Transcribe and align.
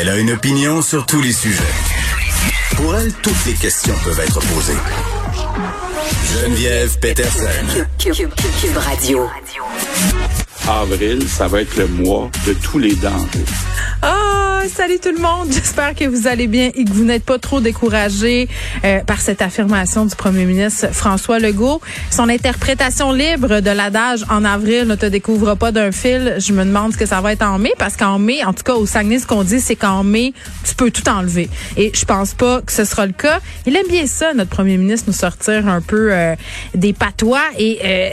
Elle 0.00 0.08
a 0.08 0.16
une 0.16 0.30
opinion 0.32 0.80
sur 0.82 1.06
tous 1.06 1.20
les 1.20 1.32
sujets. 1.32 1.62
Pour 2.76 2.94
elle, 2.96 3.12
toutes 3.14 3.44
les 3.46 3.54
questions 3.54 3.94
peuvent 4.04 4.20
être 4.20 4.38
posées. 4.40 4.76
Geneviève 6.32 6.98
Peterson. 7.00 7.46
Cube, 7.98 8.14
Cube- 8.14 8.32
Cube 8.60 8.76
Radio. 8.76 9.28
avril, 10.68 11.26
ça 11.28 11.48
va 11.48 11.62
être 11.62 11.76
le 11.76 11.88
mois 11.88 12.30
de 12.46 12.52
tous 12.52 12.78
les 12.78 12.94
dangers. 12.94 13.44
Oh, 14.04 14.06
salut 14.66 14.98
tout 14.98 15.12
le 15.14 15.20
monde. 15.20 15.48
J'espère 15.52 15.94
que 15.94 16.04
vous 16.04 16.26
allez 16.26 16.48
bien 16.48 16.70
et 16.74 16.84
que 16.84 16.90
vous 16.90 17.04
n'êtes 17.04 17.24
pas 17.24 17.38
trop 17.38 17.60
découragés 17.60 18.48
euh, 18.84 19.00
par 19.04 19.20
cette 19.20 19.40
affirmation 19.40 20.04
du 20.04 20.16
premier 20.16 20.44
ministre 20.44 20.88
François 20.92 21.38
Legault. 21.38 21.80
Son 22.10 22.28
interprétation 22.28 23.12
libre 23.12 23.60
de 23.60 23.70
l'adage 23.70 24.24
en 24.28 24.44
avril 24.44 24.86
ne 24.86 24.96
te 24.96 25.06
découvre 25.06 25.54
pas 25.54 25.70
d'un 25.70 25.92
fil. 25.92 26.34
Je 26.38 26.52
me 26.52 26.64
demande 26.64 26.92
ce 26.92 26.98
que 26.98 27.06
ça 27.06 27.20
va 27.20 27.32
être 27.32 27.42
en 27.42 27.58
mai 27.58 27.72
parce 27.78 27.96
qu'en 27.96 28.18
mai, 28.18 28.44
en 28.44 28.52
tout 28.52 28.64
cas 28.64 28.74
au 28.74 28.84
Saguenay, 28.84 29.20
ce 29.20 29.26
qu'on 29.26 29.44
dit, 29.44 29.60
c'est 29.60 29.76
qu'en 29.76 30.02
mai, 30.02 30.32
tu 30.64 30.74
peux 30.74 30.90
tout 30.90 31.08
enlever. 31.08 31.48
Et 31.76 31.92
je 31.94 32.04
pense 32.04 32.34
pas 32.34 32.60
que 32.60 32.72
ce 32.72 32.84
sera 32.84 33.06
le 33.06 33.12
cas. 33.12 33.40
Il 33.66 33.76
aime 33.76 33.88
bien 33.88 34.06
ça, 34.06 34.34
notre 34.34 34.50
premier 34.50 34.76
ministre, 34.76 35.06
nous 35.08 35.14
sortir 35.14 35.68
un 35.68 35.80
peu 35.80 36.12
euh, 36.12 36.34
des 36.74 36.92
patois 36.92 37.44
et 37.58 37.78
euh, 37.84 38.08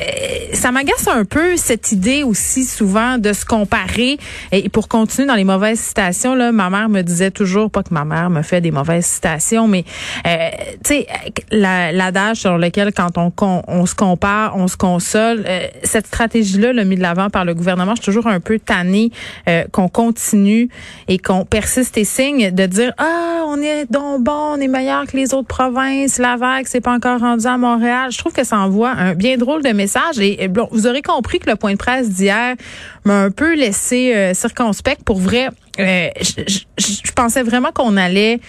ça 0.54 0.72
m'agace 0.72 1.08
un 1.08 1.26
peu 1.26 1.58
cette 1.58 1.92
idée 1.92 2.24
aussi 2.24 2.66
souvent 2.66 3.18
de 3.18 3.34
se 3.34 3.46
comparer 3.46 4.18
et 4.52 4.70
pour 4.70 4.88
continuer 4.88 5.28
dans 5.28 5.36
les 5.36 5.44
mauvaises 5.44 5.80
citations 5.80 6.35
ma 6.52 6.70
mère 6.70 6.90
me 6.90 7.02
disait 7.02 7.32
toujours 7.32 7.70
pas 7.72 7.84
que 7.84 7.94
ma 7.94 8.06
mère 8.06 8.30
me 8.30 8.42
fait 8.42 8.62
des 8.62 8.72
mauvaises 8.72 9.06
citations 9.06 9.68
mais 9.68 9.84
euh, 10.28 10.50
tu 10.84 10.94
sais 10.96 11.08
la- 11.52 11.92
l'adage 11.92 12.38
sur 12.38 12.58
lequel 12.58 12.94
quand 12.94 13.18
on, 13.18 13.32
on 13.68 13.86
se 13.86 13.96
compare, 13.96 14.56
on 14.58 14.68
se 14.68 14.78
console, 14.78 15.44
euh, 15.48 15.68
cette 15.84 16.08
stratégie 16.08 16.58
là, 16.60 16.74
le 16.74 16.84
mis 16.84 16.96
de 16.96 17.02
l'avant 17.02 17.30
par 17.30 17.46
le 17.46 17.54
gouvernement, 17.54 17.94
je 17.96 18.02
suis 18.02 18.12
toujours 18.12 18.28
un 18.28 18.40
peu 18.40 18.60
tannée 18.60 19.12
euh, 19.50 19.64
qu'on 19.72 19.88
continue 19.90 20.70
et 21.08 21.18
qu'on 21.18 21.46
persiste 21.46 21.98
et 21.98 22.06
signe 22.06 22.52
de 22.52 22.66
dire 22.66 22.94
ah 22.98 23.44
on 23.48 23.62
est 23.62 23.90
donc 23.92 24.24
bon, 24.24 24.54
on 24.56 24.60
est 24.60 24.68
meilleur 24.68 25.06
que 25.06 25.16
les 25.18 25.34
autres 25.34 25.48
provinces, 25.48 26.18
la 26.18 26.36
vague 26.38 26.66
c'est 26.68 26.82
pas 26.82 26.94
encore 26.94 27.20
rendu 27.20 27.46
à 27.46 27.58
Montréal. 27.58 28.12
Je 28.12 28.18
trouve 28.18 28.34
que 28.34 28.44
ça 28.44 28.58
envoie 28.58 28.90
un 28.92 29.14
bien 29.14 29.38
drôle 29.38 29.64
de 29.64 29.70
message 29.70 30.20
et 30.20 30.48
bon, 30.48 30.68
vous 30.72 30.88
aurez 30.88 31.02
compris 31.02 31.40
que 31.40 31.50
le 31.50 31.56
point 31.56 31.72
de 31.74 31.78
presse 31.78 32.10
d'hier 32.10 32.56
m'a 33.06 33.22
un 33.22 33.32
peu 33.32 33.56
laissé 33.56 34.14
euh, 34.16 34.34
circonspect 34.34 35.04
pour 35.04 35.20
vrai. 35.20 35.50
euh, 35.80 36.10
je, 36.22 36.42
je- 36.48 37.02
je 37.06 37.12
pensais 37.14 37.44
vraiment 37.44 37.72
qu'on 37.72 37.96
allait 37.98 38.40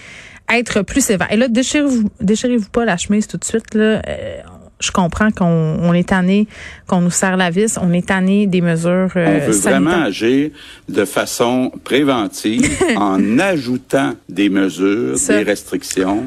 être 0.53 0.81
plus 0.81 1.01
sévère. 1.03 1.31
Et 1.31 1.37
là, 1.37 1.47
déchirez-vous, 1.47 2.09
déchirez-vous 2.21 2.69
pas 2.69 2.85
la 2.85 2.97
chemise 2.97 3.27
tout 3.27 3.37
de 3.37 3.43
suite. 3.45 3.73
Là. 3.73 4.01
Euh, 4.07 4.37
je 4.79 4.91
comprends 4.91 5.31
qu'on 5.31 5.45
on 5.81 5.91
est 5.93 6.09
tanné, 6.09 6.47
qu'on 6.87 7.01
nous 7.01 7.09
serre 7.09 7.35
la 7.35 7.49
vis, 7.49 7.79
on 7.81 7.91
est 7.93 8.07
tanné 8.07 8.45
des 8.45 8.61
mesures 8.61 9.09
On 9.15 9.19
euh, 9.19 9.39
veut 9.47 9.51
sanitaires. 9.53 9.81
vraiment 9.81 10.03
agir 10.05 10.51
de 10.87 11.03
façon 11.05 11.71
préventive 11.83 12.69
en 12.95 13.39
ajoutant 13.39 14.13
des 14.29 14.49
mesures, 14.49 15.17
Ça. 15.17 15.37
des 15.37 15.43
restrictions. 15.43 16.25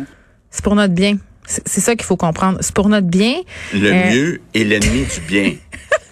C'est 0.50 0.64
pour 0.64 0.74
notre 0.74 0.94
bien. 0.94 1.16
C'est 1.46 1.66
c'est 1.66 1.80
ça 1.80 1.94
qu'il 1.94 2.04
faut 2.04 2.16
comprendre. 2.16 2.58
C'est 2.60 2.74
pour 2.74 2.88
notre 2.88 3.06
bien. 3.06 3.34
Le 3.72 3.86
Euh, 3.92 4.10
mieux 4.12 4.40
est 4.54 4.64
l'ennemi 4.64 5.04
du 5.14 5.20
bien. 5.28 5.52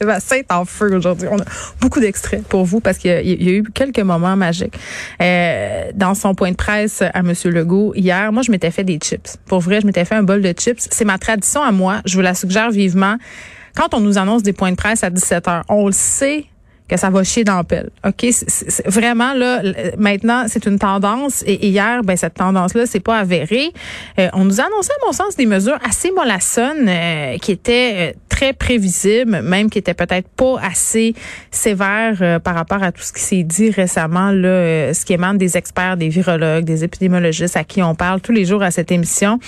Sébastien 0.00 0.38
est 0.38 0.50
en 0.52 0.64
feu 0.64 0.96
aujourd'hui. 0.96 1.28
On 1.30 1.38
a 1.38 1.44
beaucoup 1.80 2.00
d'extraits 2.00 2.42
pour 2.48 2.64
vous 2.64 2.80
parce 2.80 2.96
qu'il 2.96 3.10
y, 3.10 3.14
a- 3.48 3.52
eu 3.52 3.62
quelques 3.74 3.98
moments 4.00 4.34
magiques. 4.34 4.78
Euh, 5.20 5.90
dans 5.94 6.14
son 6.14 6.34
point 6.34 6.52
de 6.52 6.56
presse 6.56 7.02
à 7.02 7.18
M. 7.18 7.32
Legault 7.44 7.92
hier, 7.94 8.32
moi, 8.32 8.42
je 8.42 8.50
m'étais 8.50 8.70
fait 8.70 8.84
des 8.84 8.96
chips. 8.98 9.36
Pour 9.46 9.60
vrai, 9.60 9.80
je 9.82 9.86
m'étais 9.86 10.06
fait 10.06 10.14
un 10.14 10.22
bol 10.22 10.40
de 10.40 10.52
chips. 10.58 10.88
C'est 10.90 11.04
ma 11.04 11.18
tradition 11.18 11.62
à 11.62 11.70
moi. 11.70 12.00
Je 12.06 12.14
vous 12.14 12.22
la 12.22 12.34
suggère 12.34 12.70
vivement. 12.70 13.16
Quand 13.76 13.92
on 13.92 14.00
nous 14.00 14.16
annonce 14.16 14.42
des 14.42 14.54
points 14.54 14.70
de 14.70 14.76
presse 14.76 15.04
à 15.04 15.10
17 15.10 15.48
heures, 15.48 15.64
on 15.68 15.86
le 15.86 15.92
sait 15.92 16.46
que 16.88 16.96
ça 16.96 17.08
va 17.08 17.22
chier 17.22 17.44
dans 17.44 17.54
la 17.56 17.62
pelle. 17.62 17.90
OK, 18.04 18.26
vraiment 18.86 19.32
là 19.32 19.62
maintenant, 19.96 20.46
c'est 20.48 20.66
une 20.66 20.76
tendance 20.76 21.44
et 21.46 21.68
hier 21.68 22.02
ben 22.02 22.16
cette 22.16 22.34
tendance 22.34 22.74
là, 22.74 22.84
c'est 22.84 22.98
pas 22.98 23.18
avéré. 23.18 23.70
Euh, 24.18 24.28
on 24.32 24.44
nous 24.44 24.60
a 24.60 24.64
annoncé 24.64 24.90
à 25.00 25.06
mon 25.06 25.12
sens 25.12 25.36
des 25.36 25.46
mesures 25.46 25.78
assez 25.88 26.10
mollassonnes 26.10 26.88
euh, 26.88 27.36
qui 27.38 27.52
étaient 27.52 27.94
euh, 28.10 28.12
très 28.40 28.54
prévisibles, 28.54 29.42
même 29.42 29.68
qui 29.68 29.78
étaient 29.78 29.92
peut-être 29.92 30.28
pas 30.28 30.56
assez 30.62 31.14
sévères 31.50 32.16
euh, 32.22 32.38
par 32.38 32.54
rapport 32.54 32.82
à 32.82 32.90
tout 32.90 33.02
ce 33.02 33.12
qui 33.12 33.20
s'est 33.20 33.42
dit 33.42 33.70
récemment 33.70 34.30
là, 34.30 34.48
euh, 34.48 34.94
ce 34.94 35.04
qui 35.04 35.12
émane 35.12 35.36
des 35.36 35.58
experts, 35.58 35.98
des 35.98 36.08
virologues, 36.08 36.64
des 36.64 36.82
épidémiologistes 36.82 37.58
à 37.58 37.64
qui 37.64 37.82
on 37.82 37.94
parle 37.94 38.22
tous 38.22 38.32
les 38.32 38.46
jours 38.46 38.62
à 38.62 38.70
cette 38.70 38.92
émission. 38.92 39.38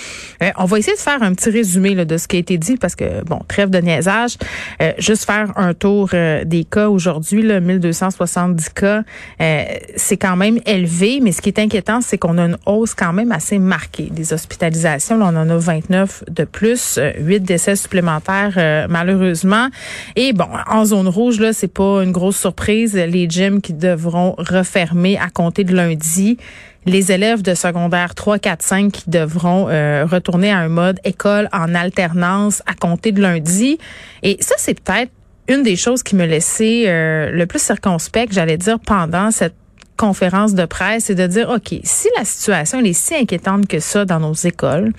Euh, 0.43 0.51
on 0.57 0.65
va 0.65 0.77
essayer 0.77 0.95
de 0.95 1.01
faire 1.01 1.23
un 1.23 1.33
petit 1.33 1.49
résumé 1.49 1.95
là, 1.95 2.05
de 2.05 2.17
ce 2.17 2.27
qui 2.27 2.35
a 2.35 2.39
été 2.39 2.59
dit 2.59 2.77
parce 2.77 2.95
que 2.95 3.23
bon, 3.23 3.39
trêve 3.47 3.71
de 3.71 3.79
niaisage, 3.79 4.37
Euh, 4.81 4.91
juste 4.97 5.25
faire 5.25 5.51
un 5.55 5.73
tour 5.73 6.09
euh, 6.13 6.43
des 6.43 6.63
cas 6.63 6.89
aujourd'hui 6.89 7.41
là, 7.41 7.59
1270 7.59 8.69
cas, 8.69 9.03
euh, 9.41 9.63
c'est 9.95 10.17
quand 10.17 10.35
même 10.35 10.59
élevé, 10.65 11.19
mais 11.21 11.31
ce 11.31 11.41
qui 11.41 11.49
est 11.49 11.59
inquiétant, 11.59 12.01
c'est 12.01 12.17
qu'on 12.17 12.37
a 12.37 12.43
une 12.43 12.57
hausse 12.65 12.93
quand 12.93 13.13
même 13.13 13.31
assez 13.31 13.59
marquée 13.59 14.09
des 14.11 14.33
hospitalisations. 14.33 15.17
Là, 15.17 15.29
on 15.31 15.35
en 15.35 15.49
a 15.49 15.57
29 15.57 16.25
de 16.29 16.43
plus, 16.43 16.97
euh, 16.97 17.11
8 17.19 17.41
décès 17.41 17.75
supplémentaires 17.75 18.82
malheureusement. 18.89 19.69
Et 20.15 20.33
bon, 20.33 20.47
en 20.67 20.85
zone 20.85 21.07
rouge, 21.07 21.39
là, 21.39 21.53
c'est 21.53 21.71
pas 21.71 22.03
une 22.03 22.11
grosse 22.11 22.37
surprise. 22.37 22.95
Les 22.95 23.27
gyms 23.29 23.61
qui 23.61 23.73
devront 23.73 24.35
refermer 24.37 25.17
à 25.17 25.29
compter 25.29 25.63
de 25.63 25.75
lundi 25.75 26.37
les 26.85 27.11
élèves 27.11 27.41
de 27.41 27.53
secondaire 27.53 28.15
3, 28.15 28.39
4, 28.39 28.61
5 28.61 28.91
qui 28.91 29.09
devront 29.09 29.67
euh, 29.69 30.05
retourner 30.05 30.51
à 30.51 30.57
un 30.57 30.67
mode 30.67 30.99
école 31.03 31.47
en 31.53 31.73
alternance 31.75 32.61
à 32.65 32.73
compter 32.73 33.11
de 33.11 33.21
lundi. 33.21 33.77
Et 34.21 34.37
ça, 34.41 34.55
c'est 34.57 34.79
peut-être 34.79 35.11
une 35.47 35.63
des 35.63 35.75
choses 35.75 36.03
qui 36.03 36.15
me 36.15 36.25
laissait 36.25 36.85
euh, 36.87 37.31
le 37.31 37.45
plus 37.45 37.61
circonspect, 37.61 38.33
j'allais 38.33 38.57
dire, 38.57 38.79
pendant 38.79 39.31
cette 39.31 39.55
conférence 39.97 40.53
de 40.53 40.65
presse, 40.65 41.05
c'est 41.05 41.15
de 41.15 41.27
dire, 41.27 41.49
OK, 41.49 41.79
si 41.83 42.07
la 42.17 42.25
situation 42.25 42.79
elle 42.79 42.87
est 42.87 42.93
si 42.93 43.15
inquiétante 43.15 43.67
que 43.67 43.79
ça 43.79 44.05
dans 44.05 44.19
nos 44.19 44.33
écoles, 44.33 44.91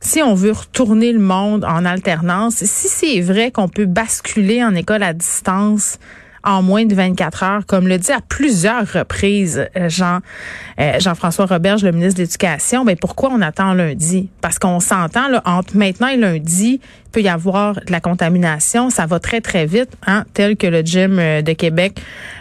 si 0.00 0.22
on 0.22 0.34
veut 0.34 0.52
retourner 0.52 1.12
le 1.12 1.18
monde 1.18 1.64
en 1.64 1.84
alternance, 1.84 2.56
si 2.64 2.88
c'est 2.88 3.20
vrai 3.20 3.50
qu'on 3.50 3.68
peut 3.68 3.86
basculer 3.86 4.62
en 4.62 4.74
école 4.74 5.02
à 5.02 5.12
distance 5.12 5.98
en 6.44 6.62
moins 6.62 6.84
de 6.84 6.94
24 6.94 7.42
heures, 7.42 7.66
comme 7.66 7.88
le 7.88 7.98
dit 7.98 8.12
à 8.12 8.20
plusieurs 8.20 8.86
reprises 8.92 9.66
euh, 9.76 9.88
Jean 9.88 10.20
euh, 10.80 11.00
Jean-François 11.00 11.46
Roberge, 11.46 11.82
le 11.82 11.90
ministre 11.90 12.18
de 12.18 12.22
l'Éducation, 12.22 12.84
ben 12.84 12.96
pourquoi 12.96 13.30
on 13.32 13.40
attend 13.40 13.74
lundi? 13.74 14.28
Parce 14.40 14.58
qu'on 14.58 14.80
s'entend 14.80 15.28
là 15.28 15.42
entre 15.44 15.76
maintenant 15.76 16.06
et 16.08 16.16
lundi, 16.16 16.80
il 16.80 17.10
peut 17.10 17.22
y 17.22 17.28
avoir 17.28 17.74
de 17.74 17.90
la 17.90 18.00
contamination, 18.00 18.90
ça 18.90 19.06
va 19.06 19.18
très 19.18 19.40
très 19.40 19.66
vite, 19.66 19.90
hein, 20.06 20.24
tel 20.34 20.56
que 20.56 20.66
le 20.66 20.82
gym 20.82 21.18
euh, 21.18 21.42
de 21.42 21.52
Québec 21.52 22.00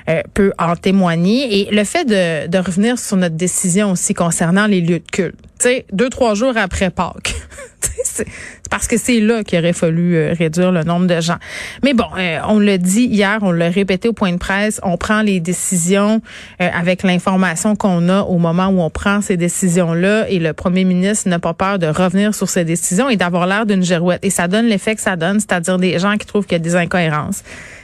euh, 0.10 0.22
peut 0.34 0.52
en 0.60 0.76
témoigner. 0.76 1.62
Et 1.62 1.72
le 1.72 1.84
fait 1.84 2.06
de, 2.06 2.48
de 2.48 2.58
revenir 2.58 3.00
sur 3.00 3.18
notre 3.18 3.36
décision 3.36 3.92
aussi 3.92 4.14
concernant 4.14 4.68
les 4.68 4.82
lieux 4.82 5.00
de 5.00 5.12
culte, 5.12 5.38
tu 5.60 5.70
sais, 5.70 5.86
deux 5.92 6.10
trois 6.10 6.36
jours 6.36 6.54
après 6.58 6.92
Pâques. 6.92 7.34
C'est 8.04 8.28
parce 8.70 8.88
que 8.88 8.98
c'est 8.98 9.20
là 9.20 9.44
qu'il 9.44 9.60
aurait 9.60 9.74
fallu 9.74 10.16
euh, 10.16 10.34
réduire 10.38 10.72
le 10.72 10.84
nombre 10.84 11.08
de 11.08 11.20
gens. 11.22 11.38
Mais 11.84 11.94
bon, 11.94 12.06
euh, 12.18 12.40
on 12.48 12.60
l'a 12.60 12.78
dit 12.78 13.06
hier, 13.06 13.40
on 13.42 13.52
l'a 13.52 13.70
répété 13.70 14.08
au 14.08 14.14
point 14.14 14.32
de 14.32 14.38
presse, 14.38 14.80
on 14.84 14.98
prend 14.98 15.22
les 15.22 15.40
décisions 15.40 16.22
euh, 16.62 16.70
avec 16.74 17.04
l'information 17.04 17.76
qu'on 17.76 18.10
a 18.10 18.22
au 18.22 18.38
moment 18.38 18.68
où 18.68 18.82
on 18.82 18.90
prend 18.90 19.22
ces 19.22 19.38
décisions-là 19.38 20.30
et 20.30 20.40
le 20.40 20.54
premier 20.54 20.84
ministre 20.84 21.30
n'a 21.30 21.40
pas 21.40 21.54
peur 21.54 21.80
de 21.80 21.88
revenir 21.88 22.34
sur 22.34 22.50
ces 22.50 22.66
décisions 22.66 23.10
et 23.10 23.18
d'avoir 23.18 23.48
l'air 23.48 23.66
d'une 23.66 23.84
girouette. 23.84 24.24
Et 24.24 24.30
ça 24.30 24.48
donne 24.48 24.66
l'effet 24.66 24.96
que 24.96 25.02
ça 25.02 25.16
donne, 25.16 25.40
c'est-à-dire 25.40 25.78
des 25.78 26.00
gens 26.00 26.18
qui 26.18 26.26
trouvent 26.26 26.46
qu'il 26.46 26.58
y 26.58 26.62
a 26.62 26.64
des 26.64 26.76
incohérences, 26.76 27.44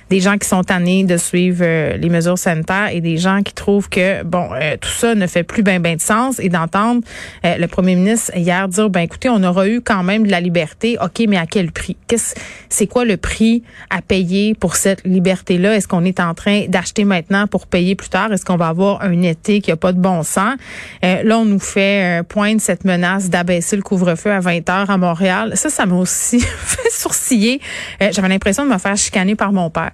des 0.10 0.20
gens 0.20 0.38
qui 0.38 0.48
sont 0.48 0.64
tannés 0.64 1.04
de 1.04 1.18
suivre 1.18 1.64
euh, 1.64 1.98
les 1.98 2.10
mesures 2.10 2.38
sanitaires 2.38 2.90
et 2.92 3.02
des 3.02 3.18
gens 3.18 3.42
qui 3.42 3.54
trouvent 3.54 3.90
que 3.90 4.24
bon 4.24 4.50
euh, 4.54 4.78
tout 4.80 4.90
ça 4.90 5.16
ne 5.16 5.28
fait 5.28 5.44
plus 5.44 5.64
ben 5.64 5.82
ben 5.82 5.96
de 5.96 6.02
sens 6.02 6.40
et 6.40 6.50
d'entendre 6.50 7.02
euh, 7.46 7.58
le 7.58 7.68
premier 7.68 7.96
ministre 7.96 8.32
hier 8.36 8.68
dire 8.68 8.90
ben 8.90 9.02
écoutez 9.02 9.30
on 9.30 9.44
aura 9.44 9.68
eu 9.68 9.82
quand 9.82 10.04
même 10.04 10.26
de 10.26 10.32
la 10.32 10.40
liberté. 10.40 10.98
Ok 11.02 11.24
mais 11.28 11.38
à 11.38 11.46
quel 11.46 11.72
prix? 11.72 11.98
Qu'est-ce 12.08 12.36
c'est 12.70 12.88
quoi 12.88 13.06
le 13.06 13.18
prix 13.18 13.64
à 13.90 14.02
payer 14.02 14.56
pour 14.56 14.76
cette 14.76 15.06
liberté 15.06 15.58
là 15.58 15.76
est-ce 15.76 15.88
qu'on 15.88 16.06
est 16.06 16.20
en 16.20 16.34
train 16.34 16.66
d'acheter 16.68 17.06
maintenant 17.06 17.48
pour 17.48 17.68
payer 17.68 17.96
plus 17.96 18.10
tard? 18.10 18.32
Est-ce 18.32 18.46
qu'on 18.46 18.58
va 18.58 18.68
avoir 18.68 19.02
un 19.02 19.22
été 19.22 19.62
qui 19.62 19.72
a 19.72 19.78
pas 19.78 19.94
de 19.94 20.00
bon 20.00 20.24
sens? 20.24 20.56
Là 21.02 21.38
on 21.38 21.46
nous 21.46 21.60
fait 21.60 22.22
pointe 22.28 22.62
cette 22.62 22.86
menace 22.86 23.30
d'abaisser 23.30 23.76
le 23.76 23.82
couvre-feu 23.82 24.32
à 24.32 24.40
20 24.40 24.70
heures 24.70 24.90
à 24.90 24.98
Montréal. 24.98 25.54
Ça 25.56 25.70
ça 25.70 25.86
m'a 25.86 25.96
aussi 25.96 26.40
fait 26.66 26.92
sourciller. 26.92 27.62
J'avais 28.00 28.30
l'impression 28.30 28.66
de 28.66 28.72
me 28.72 28.78
faire 28.78 28.98
chicaner 28.98 29.36
par 29.36 29.52
mon 29.52 29.70
père 29.70 29.92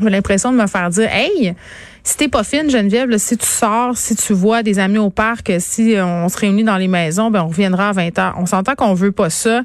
j'ai 0.00 0.10
l'impression 0.10 0.52
de 0.52 0.56
me 0.56 0.66
faire 0.66 0.90
dire 0.90 1.08
Hey, 1.10 1.54
si 2.04 2.16
t'es 2.16 2.28
pas 2.28 2.42
fine, 2.42 2.68
Geneviève, 2.68 3.16
si 3.18 3.36
tu 3.36 3.46
sors, 3.46 3.96
si 3.96 4.16
tu 4.16 4.32
vois 4.32 4.62
des 4.62 4.78
amis 4.78 4.98
au 4.98 5.10
parc, 5.10 5.52
si 5.58 5.94
on 5.98 6.28
se 6.28 6.36
réunit 6.36 6.64
dans 6.64 6.76
les 6.76 6.88
maisons, 6.88 7.30
ben 7.30 7.42
on 7.42 7.48
reviendra 7.48 7.90
à 7.90 7.92
20 7.92 8.18
heures. 8.18 8.34
On 8.38 8.46
s'entend 8.46 8.74
qu'on 8.74 8.94
veut 8.94 9.12
pas 9.12 9.30
ça, 9.30 9.62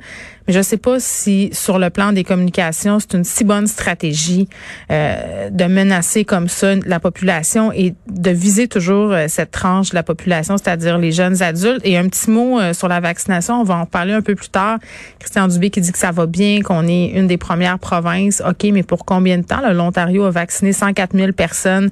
mais 0.48 0.54
je 0.54 0.62
sais 0.62 0.78
pas 0.78 1.00
si 1.00 1.50
sur 1.52 1.78
le 1.78 1.90
plan 1.90 2.14
des 2.14 2.24
communications, 2.24 3.00
c'est 3.00 3.14
une 3.14 3.24
si 3.24 3.44
bonne 3.44 3.68
stratégie 3.68 4.48
euh, 4.92 5.50
de 5.50 5.66
menacer 5.66 6.24
comme 6.26 6.48
ça 6.48 6.76
la 6.86 7.00
population 7.00 7.72
et 7.74 7.96
de 8.08 8.32
viser 8.32 8.68
toujours 8.68 9.12
euh, 9.12 9.26
cette 9.28 9.52
tranche 9.52 9.90
de 9.90 9.96
la 9.96 10.04
population, 10.04 10.58
c'est-à-dire 10.58 10.98
les 10.98 11.12
jeunes 11.12 11.42
adultes. 11.44 11.82
Et 11.84 11.98
un 11.98 12.08
petit 12.08 12.30
mot 12.32 12.60
euh, 12.60 12.74
sur 12.74 12.88
la 12.88 13.00
vaccination, 13.00 13.62
on 13.62 13.64
va 13.64 13.76
en 13.76 13.86
parler 13.86 14.14
un 14.14 14.22
peu 14.22 14.36
plus 14.36 14.50
tard. 14.50 14.80
Christian 15.20 15.48
Dubé 15.48 15.70
qui 15.70 15.82
dit 15.82 15.92
que 15.92 15.98
ça 15.98 16.12
va 16.12 16.26
bien, 16.26 16.62
qu'on 16.62 16.88
est 16.88 17.08
une 17.08 17.28
des 17.28 17.38
premières 17.38 17.80
provinces. 17.80 18.42
OK, 18.48 18.70
mais 18.72 18.84
pour 18.84 19.06
combien 19.06 19.38
de 19.38 19.44
temps? 19.44 19.62
L'Ontario 19.74 20.24
a 20.24 20.32
vacciné 20.32 20.72
104 20.72 21.16
000 21.16 21.32
personnes? 21.34 21.90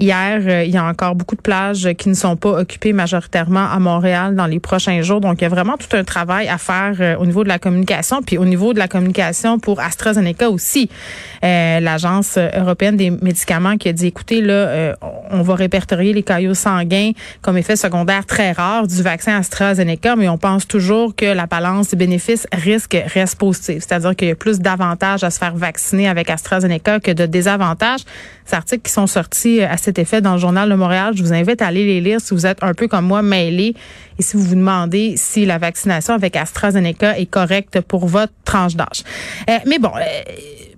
Hier, 0.00 0.40
euh, 0.46 0.62
il 0.62 0.70
y 0.70 0.76
a 0.76 0.84
encore 0.84 1.16
beaucoup 1.16 1.34
de 1.34 1.40
plages 1.40 1.88
qui 1.98 2.08
ne 2.08 2.14
sont 2.14 2.36
pas 2.36 2.60
occupées 2.60 2.92
majoritairement 2.92 3.68
à 3.68 3.80
Montréal 3.80 4.36
dans 4.36 4.46
les 4.46 4.60
prochains 4.60 5.02
jours. 5.02 5.20
Donc, 5.20 5.40
il 5.40 5.42
y 5.42 5.46
a 5.46 5.48
vraiment 5.48 5.76
tout 5.76 5.96
un 5.96 6.04
travail 6.04 6.46
à 6.46 6.56
faire 6.56 6.94
euh, 7.00 7.16
au 7.16 7.26
niveau 7.26 7.42
de 7.42 7.48
la 7.48 7.58
communication, 7.58 8.22
puis 8.22 8.38
au 8.38 8.44
niveau 8.44 8.72
de 8.72 8.78
la 8.78 8.86
communication 8.86 9.58
pour 9.58 9.80
AstraZeneca 9.80 10.50
aussi. 10.50 10.88
Euh, 11.44 11.80
L'Agence 11.80 12.38
européenne 12.38 12.96
des 12.96 13.10
médicaments 13.10 13.76
qui 13.76 13.88
a 13.88 13.92
dit, 13.92 14.06
écoutez, 14.06 14.40
là, 14.40 14.94
on 15.30 15.42
va 15.42 15.54
répertorier 15.56 16.12
les 16.12 16.22
caillots 16.22 16.54
sanguins 16.54 17.10
comme 17.42 17.56
effet 17.56 17.74
secondaire 17.74 18.24
très 18.24 18.52
rare 18.52 18.86
du 18.86 19.02
vaccin 19.02 19.36
AstraZeneca, 19.36 20.14
mais 20.14 20.28
on 20.28 20.38
pense 20.38 20.68
toujours 20.68 21.16
que 21.16 21.26
la 21.26 21.46
balance 21.46 21.88
des 21.88 21.96
bénéfices-risques 21.96 22.98
reste 23.12 23.36
positive. 23.36 23.84
C'est-à-dire 23.86 24.14
qu'il 24.14 24.28
y 24.28 24.30
a 24.30 24.36
plus 24.36 24.60
d'avantages 24.60 25.24
à 25.24 25.30
se 25.30 25.38
faire 25.38 25.56
vacciner 25.56 26.08
avec 26.08 26.30
AstraZeneca 26.30 27.00
que 27.00 27.10
de 27.10 27.26
désavantages. 27.26 28.02
Ces 28.44 28.54
articles 28.54 28.82
qui 28.82 28.92
sont 28.92 29.06
sortis 29.06 29.62
à 29.62 29.76
cet 29.88 29.98
effet 29.98 30.20
dans 30.20 30.34
le 30.34 30.38
journal 30.38 30.68
de 30.68 30.74
Montréal. 30.74 31.14
Je 31.16 31.22
vous 31.22 31.32
invite 31.32 31.62
à 31.62 31.68
aller 31.68 31.86
les 31.86 32.02
lire 32.02 32.20
si 32.20 32.34
vous 32.34 32.44
êtes 32.44 32.62
un 32.62 32.74
peu 32.74 32.88
comme 32.88 33.06
moi 33.06 33.22
mêlé 33.22 33.74
et 34.18 34.22
si 34.22 34.36
vous 34.36 34.42
vous 34.42 34.54
demandez 34.54 35.14
si 35.16 35.46
la 35.46 35.56
vaccination 35.56 36.12
avec 36.12 36.36
AstraZeneca 36.36 37.18
est 37.18 37.24
correcte 37.24 37.80
pour 37.80 38.06
votre 38.06 38.34
tranche 38.44 38.76
d'âge. 38.76 39.02
Euh, 39.48 39.56
mais 39.66 39.78
bon, 39.78 39.90
euh, 39.96 40.00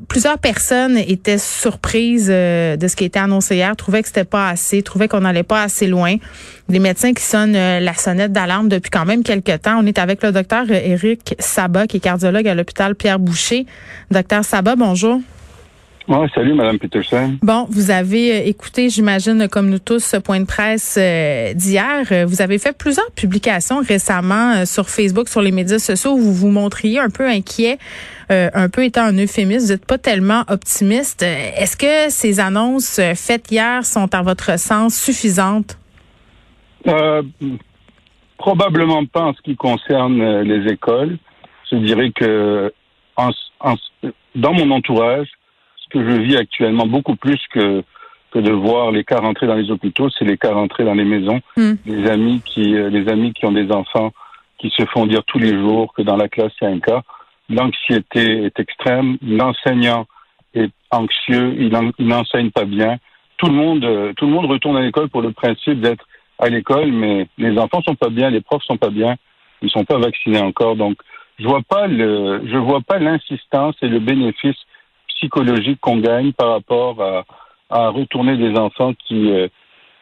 plusieurs 0.07 0.39
personnes 0.39 0.97
étaient 0.97 1.39
surprises 1.39 2.29
euh, 2.31 2.77
de 2.77 2.87
ce 2.87 2.95
qui 2.95 3.03
était 3.03 3.19
annoncé 3.19 3.57
hier, 3.57 3.75
trouvaient 3.75 4.03
que 4.03 4.07
c'était 4.07 4.23
pas 4.23 4.49
assez, 4.49 4.81
trouvaient 4.83 5.09
qu'on 5.09 5.23
n'allait 5.23 5.43
pas 5.43 5.65
assez 5.65 5.89
loin. 5.89 6.15
Les 6.69 6.79
médecins 6.79 7.13
qui 7.13 7.25
sonnent 7.25 7.55
la 7.57 7.95
sonnette 7.95 8.31
d'alarme 8.31 8.69
depuis 8.69 8.91
quand 8.91 9.07
même 9.07 9.25
quelques 9.25 9.63
temps. 9.63 9.81
On 9.83 9.87
est 9.87 9.99
avec 9.99 10.23
le 10.23 10.31
docteur 10.31 10.71
Éric 10.71 11.35
Sabat, 11.41 11.89
qui 11.89 11.97
est 11.97 12.01
cardiologue 12.01 12.47
à 12.47 12.55
l'hôpital 12.55 12.95
Pierre 12.95 13.19
Boucher. 13.19 13.67
Docteur 14.13 14.45
Sabat, 14.45 14.77
bonjour 14.77 15.21
salut, 16.35 16.55
Madame 16.55 16.79
Peterson. 16.79 17.37
Bon, 17.43 17.67
vous 17.71 17.91
avez 17.91 18.33
euh, 18.33 18.47
écouté, 18.47 18.89
j'imagine, 18.89 19.49
comme 19.49 19.71
nous 19.71 19.79
tous, 19.79 20.03
ce 20.03 20.17
point 20.17 20.41
de 20.41 20.47
presse 20.47 20.99
euh, 21.01 21.53
d'hier. 21.55 22.07
Euh, 22.11 22.27
vous 22.27 22.43
avez 22.43 22.59
fait 22.59 22.77
plusieurs 22.77 23.11
publications 23.13 23.81
récemment 23.81 24.65
sur 24.67 24.89
Facebook, 24.89 25.29
sur 25.29 25.41
les 25.41 25.53
médias 25.53 25.79
sociaux, 25.79 26.13
où 26.13 26.19
vous 26.19 26.35
vous 26.35 26.51
montriez 26.51 26.99
un 26.99 27.11
peu 27.11 27.27
inquiet, 27.27 27.79
un 28.29 28.69
peu 28.69 28.85
étant 28.85 29.03
un 29.03 29.19
euphémisme. 29.19 29.67
Vous 29.67 29.73
n'êtes 29.73 29.87
pas 29.87 29.99
tellement 29.99 30.45
optimiste. 30.49 31.23
Est-ce 31.23 31.77
que 31.77 32.11
ces 32.11 32.39
annonces 32.39 33.01
faites 33.17 33.51
hier 33.51 33.85
sont, 33.85 34.15
à 34.15 34.23
votre 34.23 34.59
sens, 34.59 34.95
suffisantes? 34.95 35.77
probablement 38.39 39.05
pas 39.05 39.23
en 39.23 39.35
ce 39.35 39.43
qui 39.43 39.55
concerne 39.55 40.41
les 40.43 40.73
écoles. 40.73 41.19
Je 41.71 41.77
dirais 41.77 42.11
que 42.15 42.73
dans 44.35 44.55
mon 44.55 44.71
entourage, 44.71 45.29
que 45.91 46.01
je 46.01 46.17
vis 46.21 46.37
actuellement, 46.37 46.87
beaucoup 46.87 47.17
plus 47.17 47.41
que 47.53 47.83
que 48.31 48.39
de 48.39 48.53
voir 48.53 48.91
les 48.91 49.05
cas 49.05 49.19
rentrer 49.19 49.47
dans 49.47 49.55
les 49.55 49.71
hôpitaux, 49.71 50.09
c'est 50.11 50.25
les 50.25 50.39
cas 50.39 50.53
rentrer 50.53 50.85
dans 50.85 50.95
les 50.95 51.05
maisons. 51.05 51.41
Hmm. 51.57 51.75
Les 51.85 52.09
amis 52.09 52.41
qui, 52.45 52.77
euh, 52.77 52.89
les 52.89 53.09
amis 53.09 53.33
qui 53.33 53.45
ont 53.45 53.53
des 53.53 53.71
enfants 53.73 54.13
qui 54.59 54.71
se 54.71 54.85
font 54.87 55.07
dire 55.07 55.25
tous 55.27 55.39
les 55.39 55.59
jours 55.59 55.93
que 55.95 56.03
dans 56.03 56.17
la 56.17 56.29
classe 56.29 56.53
il 56.61 56.65
y 56.65 56.67
a 56.69 56.71
un 56.71 56.81
cas. 56.81 57.03
L'anxiété 57.49 58.45
est 58.45 58.61
extrême. 58.61 59.17
L'enseignant 59.23 60.07
est 60.55 60.71
anxieux. 60.91 61.55
Il, 61.59 61.73
n'enseigne 61.99 62.51
pas 62.51 62.65
bien. 62.65 62.99
Tout 63.39 63.47
le 63.47 63.55
monde, 63.55 63.85
euh, 63.85 64.13
tout 64.17 64.27
le 64.27 64.33
monde 64.33 64.47
retourne 64.47 64.77
à 64.77 64.83
l'école 64.83 65.09
pour 65.09 65.23
le 65.23 65.33
principe 65.33 65.81
d'être 65.81 66.05
à 66.39 66.49
l'école, 66.49 66.93
mais 66.93 67.27
les 67.39 67.59
enfants 67.59 67.83
sont 67.83 67.95
pas 67.95 68.09
bien, 68.09 68.31
les 68.31 68.41
profs 68.41 68.63
sont 68.65 68.79
pas 68.79 68.89
bien, 68.89 69.17
ils 69.61 69.71
sont 69.71 69.85
pas 69.85 69.99
vaccinés 69.99 70.41
encore. 70.41 70.77
Donc, 70.77 70.97
je 71.39 71.47
vois 71.47 71.63
pas 71.63 71.87
le, 71.87 72.43
je 72.47 72.57
vois 72.57 72.81
pas 72.81 72.99
l'insistance 72.99 73.75
et 73.83 73.89
le 73.89 73.99
bénéfice 73.99 74.57
psychologique 75.21 75.81
qu'on 75.81 75.99
gagne 75.99 76.33
par 76.33 76.51
rapport 76.51 77.03
à, 77.03 77.25
à, 77.71 77.89
retourner 77.89 78.37
des 78.37 78.59
enfants 78.59 78.93
qui 79.07 79.31
euh, 79.31 79.49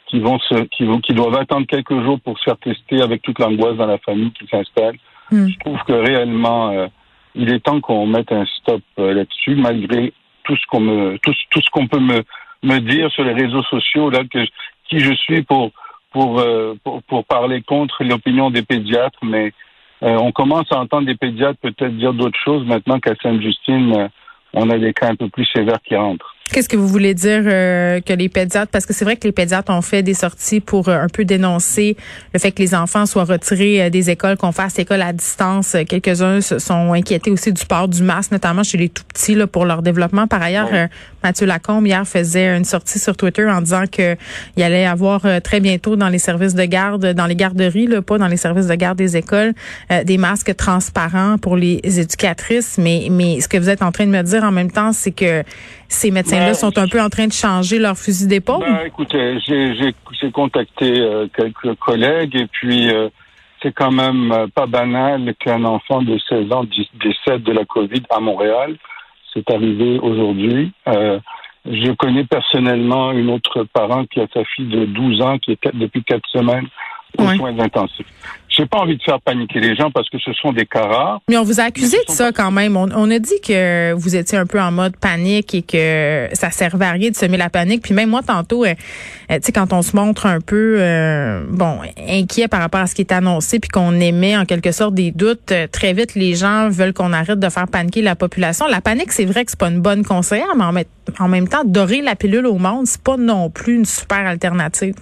qui 0.07 0.21
vont 0.21 0.39
se 0.39 0.65
qui 0.65 0.85
vont 0.85 1.01
qui 1.01 1.13
doivent 1.13 1.37
attendre 1.37 1.67
quelques 1.67 2.01
jours 2.03 2.21
pour 2.21 2.39
se 2.39 2.45
faire 2.45 2.59
tester 2.59 3.03
avec 3.03 3.23
toute 3.23 3.39
l'angoisse 3.39 3.77
dans 3.77 3.87
la 3.87 3.99
famille 3.99 4.33
qui 4.33 4.47
s'installe. 4.47 4.97
Hmm. 5.31 5.49
Je 5.49 5.59
trouve 5.59 5.79
que 5.87 5.93
réellement 5.93 6.71
euh, 6.71 6.87
il 7.35 7.53
est 7.53 7.61
temps 7.61 7.81
qu'on 7.81 8.07
mette 8.07 8.33
un 8.33 8.47
stop 8.47 8.81
euh, 8.99 9.13
là-dessus 9.13 9.57
malgré 9.57 10.13
tout 10.45 10.57
ce 10.57 10.67
qu'on 10.69 10.81
me 10.81 11.19
tout, 11.19 11.35
tout 11.51 11.61
ce 11.61 11.71
qu'on 11.71 11.89
peut 11.89 12.01
me 12.01 12.23
me 12.63 12.79
dire 12.79 13.11
sur 13.13 13.25
les 13.25 13.35
réseaux 13.35 13.63
sociaux 13.65 14.11
là 14.11 14.21
que 14.25 14.45
qui 14.89 15.01
je 15.01 15.13
suis 15.15 15.43
pour 15.43 15.73
pour 16.13 16.43
pour, 16.83 17.03
pour 17.03 17.25
parler 17.25 17.61
contre 17.63 18.03
l'opinion 18.03 18.51
des 18.51 18.63
pédiatres 18.63 19.23
mais 19.23 19.53
on 20.01 20.33
commence 20.33 20.67
à 20.73 20.79
entendre 20.81 21.07
des 21.07 21.17
pédiatres 21.17 21.59
peut-être 21.61 21.97
dire 21.97 22.15
d'autres 22.15 22.39
choses 22.43 22.65
maintenant 22.65 22.99
qu'à 22.99 23.15
Sainte-Justine 23.23 24.09
on 24.55 24.71
a 24.71 24.79
des 24.79 24.93
cas 24.93 25.11
un 25.11 25.17
peu 25.17 25.29
plus 25.29 25.47
sévères 25.47 25.83
qui 25.83 25.97
rentrent. 25.97 26.35
Qu'est-ce 26.51 26.69
que 26.69 26.79
vous 26.79 26.89
voulez 26.89 27.13
dire 27.13 27.43
euh, 27.45 28.01
que 28.01 28.15
les 28.15 28.31
pédiatres, 28.31 28.71
parce 28.73 28.87
que 28.87 28.95
c'est 28.95 29.05
vrai 29.05 29.17
que 29.17 29.25
les 29.25 29.33
pédiatres 29.33 29.71
ont 29.71 29.83
fait 29.83 30.03
des 30.03 30.15
sorties 30.15 30.61
pour 30.61 30.89
euh, 30.89 30.99
un 30.99 31.09
peu 31.09 31.27
dénoncer 31.27 31.95
le 32.33 32.39
fait 32.41 32.53
que 32.53 32.63
les 32.63 32.75
enfants 32.75 33.05
soient 33.05 33.25
retirés 33.25 33.83
euh, 33.83 33.91
des 33.91 34.09
écoles, 34.09 34.39
qu'on 34.39 34.53
fasse 34.53 34.79
école 34.79 35.03
à 35.03 35.13
distance. 35.13 35.77
Quelques-uns 35.87 36.41
se 36.41 36.59
sont 36.59 36.95
inquiétés 36.95 37.31
aussi 37.31 37.53
du 37.53 37.67
port 37.67 37.87
du 37.87 38.03
masque, 38.03 38.33
notamment 38.33 38.63
chez 38.63 38.79
les 38.79 38.89
tout 38.89 39.03
petits 39.05 39.35
là, 39.35 39.47
pour 39.47 39.67
leur 39.67 39.83
développement. 39.83 40.27
Par 40.27 40.41
ailleurs, 40.41 40.71
Mathieu 41.23 41.47
Lacombe 41.47 41.87
hier 41.87 42.07
faisait 42.07 42.57
une 42.57 42.65
sortie 42.65 42.99
sur 42.99 43.17
Twitter 43.17 43.47
en 43.49 43.61
disant 43.61 43.85
que 43.91 44.17
il 44.57 44.63
allait 44.63 44.87
avoir 44.87 45.23
très 45.43 45.61
bientôt 45.61 45.97
dans 45.97 46.09
les 46.09 46.19
services 46.19 46.55
de 46.55 46.65
garde, 46.65 47.13
dans 47.13 47.27
les 47.27 47.37
garderies, 47.37 47.87
là, 47.87 48.01
pas 48.01 48.19
dans 48.19 48.27
les 48.27 48.37
services 48.37 48.67
de 48.67 48.75
garde 48.75 48.97
des 48.97 49.17
écoles, 49.17 49.53
des 50.05 50.19
masques 50.19 50.57
transparents 50.57 51.37
pour 51.39 51.57
les 51.57 51.81
éducatrices. 51.85 52.79
Mais 52.79 53.09
mais 53.11 53.41
ce 53.41 53.49
que 53.49 53.59
vous 53.59 53.69
êtes 53.69 53.83
en 53.83 53.93
train 53.93 54.07
de 54.07 54.11
me 54.11 54.23
dire 54.23 54.45
en 54.45 54.53
même 54.53 54.71
temps, 54.71 54.93
c'est 54.93 55.13
que 55.13 55.43
ces 55.89 56.11
médecins-là 56.11 56.49
ben, 56.49 56.55
sont 56.55 56.79
un 56.79 56.87
peu 56.87 57.01
en 57.01 57.09
train 57.09 57.27
de 57.27 57.33
changer 57.33 57.79
leur 57.79 57.97
fusil 57.97 58.27
d'épaule? 58.27 58.61
Ben, 58.61 58.87
écoutez, 58.87 59.39
j'ai 59.47 60.31
contacté 60.31 61.01
euh, 61.01 61.27
quelques 61.35 61.75
collègues 61.77 62.37
et 62.37 62.47
puis 62.47 62.91
euh, 62.91 63.09
c'est 63.63 63.73
quand 63.73 63.91
même 63.91 64.31
euh, 64.31 64.47
pas 64.55 64.67
banal 64.67 65.35
qu'un 65.39 65.65
enfant 65.65 66.03
de 66.03 66.19
16 66.29 66.53
ans 66.53 66.65
décède 66.65 67.43
de 67.43 67.53
la 67.53 67.65
COVID 67.65 68.03
à 68.11 68.21
Montréal. 68.21 68.77
C'est 69.33 69.51
arrivé 69.51 69.99
aujourd'hui. 70.01 70.73
je 70.87 71.93
connais 71.93 72.25
personnellement 72.25 73.13
une 73.13 73.31
autre 73.31 73.65
parent 73.73 74.05
qui 74.07 74.21
a 74.21 74.27
sa 74.33 74.45
fille 74.45 74.69
de 74.69 74.87
12 74.87 75.21
ans 75.21 75.39
qui 75.39 75.53
est 75.53 75.77
depuis 75.77 76.03
quatre 76.03 76.29
semaines 76.31 76.67
aux 77.19 77.29
soins 77.35 77.59
intensifs. 77.59 78.07
J'ai 78.59 78.67
pas 78.67 78.79
envie 78.79 78.97
de 78.97 79.03
faire 79.03 79.21
paniquer 79.21 79.61
les 79.61 79.77
gens 79.77 79.93
parce 79.93 80.11
que 80.11 80.19
ce 80.19 80.33
sont 80.33 80.53
des 80.53 80.67
cas 80.67 80.83
rares. 80.83 81.21
Mais 81.29 81.37
on 81.37 81.45
vous 81.45 81.61
a 81.61 81.65
accusé 81.65 81.97
de 82.09 82.13
ça 82.13 82.33
quand 82.33 82.51
même. 82.51 82.77
On, 82.77 83.11
a 83.11 83.19
dit 83.21 83.41
que 83.41 83.93
vous 83.93 84.17
étiez 84.17 84.37
un 84.37 84.47
peu 84.47 84.61
en 84.61 84.73
mode 84.73 84.97
panique 84.97 85.55
et 85.55 85.63
que 85.63 86.29
ça 86.33 86.51
servait 86.51 86.87
à 86.87 86.91
rien 86.91 87.11
de 87.11 87.15
semer 87.15 87.37
la 87.37 87.51
panique. 87.51 87.83
Puis 87.83 87.95
même 87.95 88.11
moi 88.11 88.23
tantôt, 88.23 88.65
euh, 88.65 88.75
euh, 89.31 89.37
tu 89.37 89.45
sais, 89.45 89.53
quand 89.53 89.73
on 89.73 89.83
se 89.83 89.95
montre 89.95 90.27
un 90.27 90.41
peu, 90.41 90.79
euh, 90.81 91.45
bon, 91.49 91.79
inquiet 92.09 92.49
par 92.49 92.61
rapport 92.61 92.81
à 92.81 92.89
ce 92.89 92.97
qui 92.97 93.03
est 93.03 93.13
annoncé, 93.13 93.61
puis 93.61 93.69
qu'on 93.69 93.93
émet 94.01 94.37
en 94.37 94.45
quelque 94.45 94.73
sorte 94.73 94.95
des 94.95 95.13
doutes, 95.13 95.53
très 95.71 95.93
vite 95.93 96.17
les 96.17 96.35
gens 96.35 96.69
veulent 96.69 96.95
qu'on 96.95 97.13
arrête 97.13 97.39
de 97.39 97.49
faire 97.49 97.69
paniquer 97.69 98.03
la 98.03 98.17
population. 98.17 98.67
La 98.67 98.81
panique, 98.81 99.13
c'est 99.13 99.25
vrai 99.25 99.45
que 99.45 99.53
c'est 99.53 99.61
pas 99.61 99.69
une 99.69 99.81
bonne 99.81 100.05
conseillère, 100.05 100.57
mais 100.57 100.65
en, 100.65 101.25
en 101.25 101.29
même 101.29 101.47
temps, 101.47 101.63
dorer 101.65 102.03
la 102.03 102.17
pilule 102.17 102.47
au 102.47 102.59
monde, 102.59 102.87
c'est 102.87 103.03
pas 103.03 103.17
non 103.17 103.51
plus 103.51 103.77
une 103.77 103.85
super 103.85 104.27
alternative. 104.27 104.95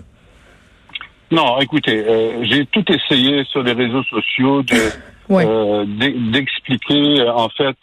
Non, 1.31 1.59
écoutez, 1.61 2.05
euh, 2.07 2.45
j'ai 2.45 2.67
tout 2.67 2.85
essayé 2.93 3.45
sur 3.45 3.63
les 3.63 3.73
réseaux 3.73 4.05
sociaux 4.05 4.63
de 4.63 4.77
euh, 5.31 5.85
d'expliquer 6.31 7.21
euh, 7.21 7.33
en 7.33 7.49
fait 7.49 7.77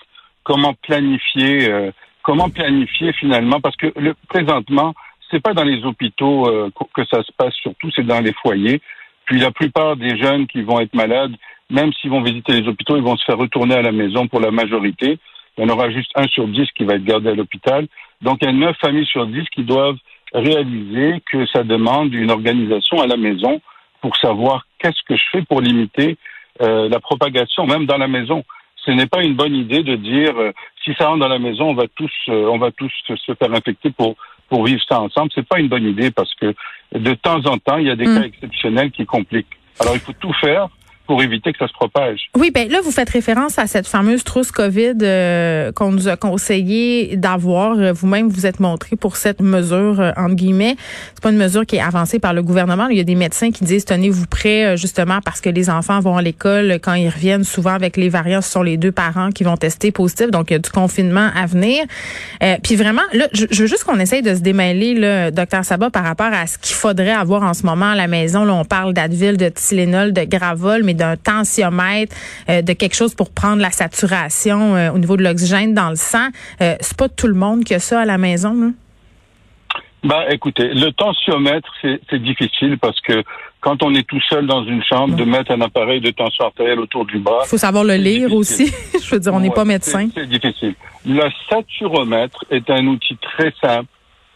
comment 0.43 0.73
planifier 0.73 1.91
comment 2.23 2.49
planifier 2.49 3.13
finalement 3.13 3.59
Parce 3.61 3.75
que 3.75 3.91
le, 3.97 4.15
présentement, 4.27 4.95
c'est 5.29 5.41
pas 5.41 5.53
dans 5.53 5.63
les 5.63 5.83
hôpitaux 5.83 6.47
euh, 6.47 6.71
que 6.95 7.05
ça 7.05 7.21
se 7.21 7.31
passe 7.37 7.53
surtout, 7.55 7.91
c'est 7.95 8.05
dans 8.05 8.21
les 8.21 8.33
foyers. 8.33 8.81
Puis 9.25 9.39
la 9.39 9.51
plupart 9.51 9.95
des 9.95 10.17
jeunes 10.17 10.47
qui 10.47 10.63
vont 10.63 10.79
être 10.79 10.95
malades, 10.95 11.33
même 11.69 11.93
s'ils 11.93 12.09
vont 12.09 12.21
visiter 12.21 12.59
les 12.59 12.67
hôpitaux, 12.67 12.97
ils 12.97 13.03
vont 13.03 13.17
se 13.17 13.25
faire 13.25 13.37
retourner 13.37 13.75
à 13.75 13.81
la 13.81 13.91
maison 13.91 14.27
pour 14.27 14.39
la 14.39 14.51
majorité. 14.51 15.17
Il 15.57 15.63
y 15.63 15.65
en 15.65 15.69
aura 15.69 15.91
juste 15.91 16.11
un 16.15 16.27
sur 16.27 16.47
dix 16.47 16.67
qui 16.75 16.83
va 16.83 16.95
être 16.95 17.03
gardé 17.03 17.29
à 17.29 17.35
l'hôpital. 17.35 17.87
Donc 18.21 18.39
il 18.41 18.45
y 18.45 18.49
a 18.49 18.53
neuf 18.53 18.75
familles 18.79 19.05
sur 19.05 19.27
dix 19.27 19.47
qui 19.49 19.63
doivent 19.63 19.97
réaliser 20.33 21.21
que 21.31 21.45
ça 21.47 21.63
demande 21.63 22.13
une 22.13 22.31
organisation 22.31 23.01
à 23.01 23.07
la 23.07 23.17
maison 23.17 23.61
pour 24.01 24.15
savoir 24.17 24.65
qu'est-ce 24.79 25.01
que 25.07 25.15
je 25.15 25.23
fais 25.31 25.41
pour 25.43 25.61
limiter 25.61 26.17
euh, 26.61 26.89
la 26.89 26.99
propagation, 26.99 27.65
même 27.65 27.85
dans 27.85 27.97
la 27.97 28.07
maison. 28.07 28.43
Ce 28.85 28.91
n'est 28.91 29.07
pas 29.07 29.23
une 29.23 29.35
bonne 29.35 29.55
idée 29.55 29.81
de 29.81 29.95
dire 29.95 30.37
euh, 30.37 30.51
si 30.83 30.93
ça 30.95 31.07
rentre 31.07 31.19
dans 31.19 31.29
la 31.29 31.39
maison, 31.39 31.69
on 31.69 31.73
va 31.73 31.85
tous, 31.95 32.11
euh, 32.29 32.47
on 32.47 32.57
va 32.57 32.71
tous 32.71 32.91
se 33.07 33.33
faire 33.33 33.53
infecter 33.53 33.91
pour 33.91 34.15
pour 34.49 34.65
vivre 34.65 34.81
ça 34.87 35.01
ensemble. 35.01 35.31
C'est 35.33 35.47
pas 35.47 35.59
une 35.59 35.69
bonne 35.69 35.87
idée 35.87 36.11
parce 36.11 36.33
que 36.35 36.53
de 36.93 37.13
temps 37.15 37.43
en 37.45 37.57
temps, 37.57 37.77
il 37.77 37.87
y 37.87 37.89
a 37.89 37.95
des 37.95 38.05
Mm. 38.05 38.19
cas 38.19 38.25
exceptionnels 38.27 38.91
qui 38.91 39.05
compliquent. 39.05 39.57
Alors 39.79 39.95
il 39.95 39.99
faut 39.99 40.13
tout 40.13 40.33
faire 40.33 40.67
pour 41.05 41.21
éviter 41.21 41.51
que 41.51 41.57
ça 41.59 41.67
se 41.67 41.73
propage. 41.73 42.29
Oui, 42.37 42.51
ben 42.51 42.69
là, 42.69 42.79
vous 42.83 42.91
faites 42.91 43.09
référence 43.09 43.59
à 43.59 43.67
cette 43.67 43.87
fameuse 43.87 44.23
trousse 44.23 44.51
COVID 44.51 44.93
euh, 45.01 45.71
qu'on 45.71 45.91
nous 45.91 46.07
a 46.07 46.15
conseillé 46.15 47.17
d'avoir. 47.17 47.77
Euh, 47.77 47.91
Vous-même, 47.93 48.29
vous 48.29 48.45
êtes 48.45 48.59
montré 48.59 48.95
pour 48.95 49.17
cette 49.17 49.41
mesure, 49.41 49.99
euh, 49.99 50.11
entre 50.15 50.35
guillemets. 50.35 50.75
C'est 51.13 51.21
pas 51.21 51.31
une 51.31 51.37
mesure 51.37 51.65
qui 51.65 51.75
est 51.75 51.81
avancée 51.81 52.19
par 52.19 52.33
le 52.33 52.41
gouvernement. 52.41 52.87
Il 52.87 52.97
y 52.97 53.01
a 53.01 53.03
des 53.03 53.15
médecins 53.15 53.51
qui 53.51 53.63
disent 53.63 53.85
tenez-vous 53.85 54.27
prêts, 54.27 54.65
euh, 54.65 54.75
justement, 54.77 55.19
parce 55.23 55.41
que 55.41 55.49
les 55.49 55.69
enfants 55.69 55.99
vont 55.99 56.17
à 56.17 56.21
l'école. 56.21 56.79
Quand 56.81 56.93
ils 56.93 57.09
reviennent, 57.09 57.43
souvent 57.43 57.73
avec 57.73 57.97
les 57.97 58.09
variants, 58.09 58.41
ce 58.41 58.49
sont 58.51 58.63
les 58.63 58.77
deux 58.77 58.91
parents 58.91 59.29
qui 59.31 59.43
vont 59.43 59.57
tester 59.57 59.91
positif. 59.91 60.31
Donc, 60.31 60.51
il 60.51 60.53
y 60.53 60.55
a 60.55 60.59
du 60.59 60.69
confinement 60.69 61.29
à 61.35 61.45
venir. 61.45 61.83
Euh, 62.41 62.55
puis 62.63 62.75
vraiment, 62.75 63.01
là, 63.11 63.27
je, 63.33 63.45
je 63.51 63.61
veux 63.63 63.67
juste 63.67 63.83
qu'on 63.83 63.99
essaye 63.99 64.21
de 64.21 64.33
se 64.35 64.41
démêler, 64.41 64.93
là, 64.93 65.31
docteur 65.31 65.65
Sabat, 65.65 65.89
par 65.89 66.03
rapport 66.03 66.31
à 66.31 66.47
ce 66.47 66.57
qu'il 66.57 66.75
faudrait 66.75 67.11
avoir 67.11 67.43
en 67.43 67.53
ce 67.53 67.65
moment 67.65 67.91
à 67.91 67.95
la 67.95 68.07
maison. 68.07 68.45
Là, 68.45 68.53
on 68.53 68.65
parle 68.65 68.93
d'Advil, 68.93 69.37
de 69.37 69.49
Tylenol, 69.49 70.13
de 70.13 70.23
Gravol, 70.23 70.83
mais 70.83 70.92
d'un 70.93 71.15
tensiomètre, 71.17 72.15
euh, 72.49 72.61
de 72.61 72.73
quelque 72.73 72.95
chose 72.95 73.13
pour 73.15 73.31
prendre 73.31 73.61
la 73.61 73.71
saturation 73.71 74.75
euh, 74.75 74.91
au 74.91 74.97
niveau 74.99 75.17
de 75.17 75.23
l'oxygène 75.23 75.73
dans 75.73 75.89
le 75.89 75.95
sang. 75.95 76.27
Euh, 76.61 76.75
c'est 76.81 76.97
pas 76.97 77.09
tout 77.09 77.27
le 77.27 77.33
monde 77.35 77.63
qui 77.63 77.73
a 77.73 77.79
ça 77.79 78.01
à 78.01 78.05
la 78.05 78.17
maison. 78.17 78.53
Là? 78.53 78.67
Bah, 80.03 80.25
écoutez, 80.29 80.69
le 80.73 80.91
tensiomètre, 80.91 81.69
c'est 81.81 82.21
difficile 82.21 82.77
parce 82.77 82.99
que 83.01 83.23
quand 83.61 83.81
on 83.83 83.95
est 83.95 84.05
tout 84.05 84.19
seul 84.27 84.45
dans 84.45 84.65
une 84.65 84.83
chambre, 84.83 85.15
de 85.15 85.23
mettre 85.23 85.51
un 85.51 85.61
appareil 85.61 86.01
de 86.01 86.09
tension 86.11 86.43
artérielle 86.43 86.79
autour 86.81 87.05
du 87.05 87.19
bras, 87.19 87.39
Il 87.45 87.47
faut 87.47 87.57
savoir 87.57 87.85
le 87.85 87.95
lire 87.95 88.27
difficile. 88.29 88.65
aussi. 88.67 88.73
je 89.05 89.09
veux 89.15 89.19
dire, 89.21 89.33
on 89.33 89.39
n'est 89.39 89.47
Ouais, 89.47 89.55
pas 89.55 89.63
médecin. 89.63 90.09
C'est 90.13 90.27
difficile. 90.27 90.75
Le 91.05 91.23
saturomètre 91.49 92.43
est 92.51 92.69
un 92.69 92.85
outil 92.87 93.15
très 93.21 93.53
simple, 93.61 93.87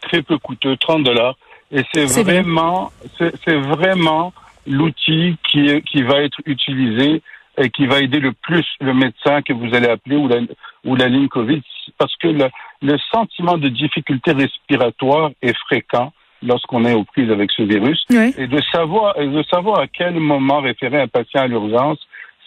très 0.02 0.22
peu 0.22 0.38
coûteux, 0.38 0.78
30 0.78 1.04
dollars, 1.04 1.36
et 1.74 1.84
c'est 1.94 2.08
C'est 2.08 2.24
vrai. 2.24 2.42
vraiment, 2.42 2.94
c'est 3.20 3.56
vraiment 3.58 4.32
l'outil 4.68 5.38
qui 5.50 5.82
qui 5.84 6.04
va 6.04 6.22
être 6.22 6.40
utilisé 6.46 7.22
et 7.58 7.70
qui 7.70 7.88
va 7.88 8.00
aider 8.00 8.20
le 8.20 8.34
plus 8.34 8.66
le 8.82 8.94
médecin 8.94 9.42
que 9.42 9.54
vous 9.54 9.74
allez 9.74 9.88
appeler 9.88 10.16
ou 10.16 10.28
la, 10.28 10.38
ou 10.86 10.96
la 10.96 11.08
ligne 11.08 11.28
Covid, 11.28 11.62
parce 11.98 12.16
que 12.18 12.28
le, 12.28 12.46
le 12.82 12.98
sentiment 13.12 13.58
de 13.58 13.70
difficulté 13.70 14.32
respiratoire 14.32 15.32
est 15.42 15.58
fréquent 15.58 16.14
lorsqu'on 16.44 16.86
est 16.86 16.94
aux 16.94 17.04
prises 17.04 17.32
avec 17.32 17.52
ce 17.52 17.64
virus 17.64 18.04
Oui. 18.12 18.34
et 18.38 18.48
de 18.48 18.62
savoir 18.72 19.20
et 19.20 19.28
de 19.28 19.42
savoir 19.44 19.80
à 19.80 19.88
quel 19.88 20.20
moment 20.20 20.62
référer 20.62 21.02
un 21.02 21.08
patient 21.08 21.42
à 21.42 21.48
l'urgence, 21.48 22.00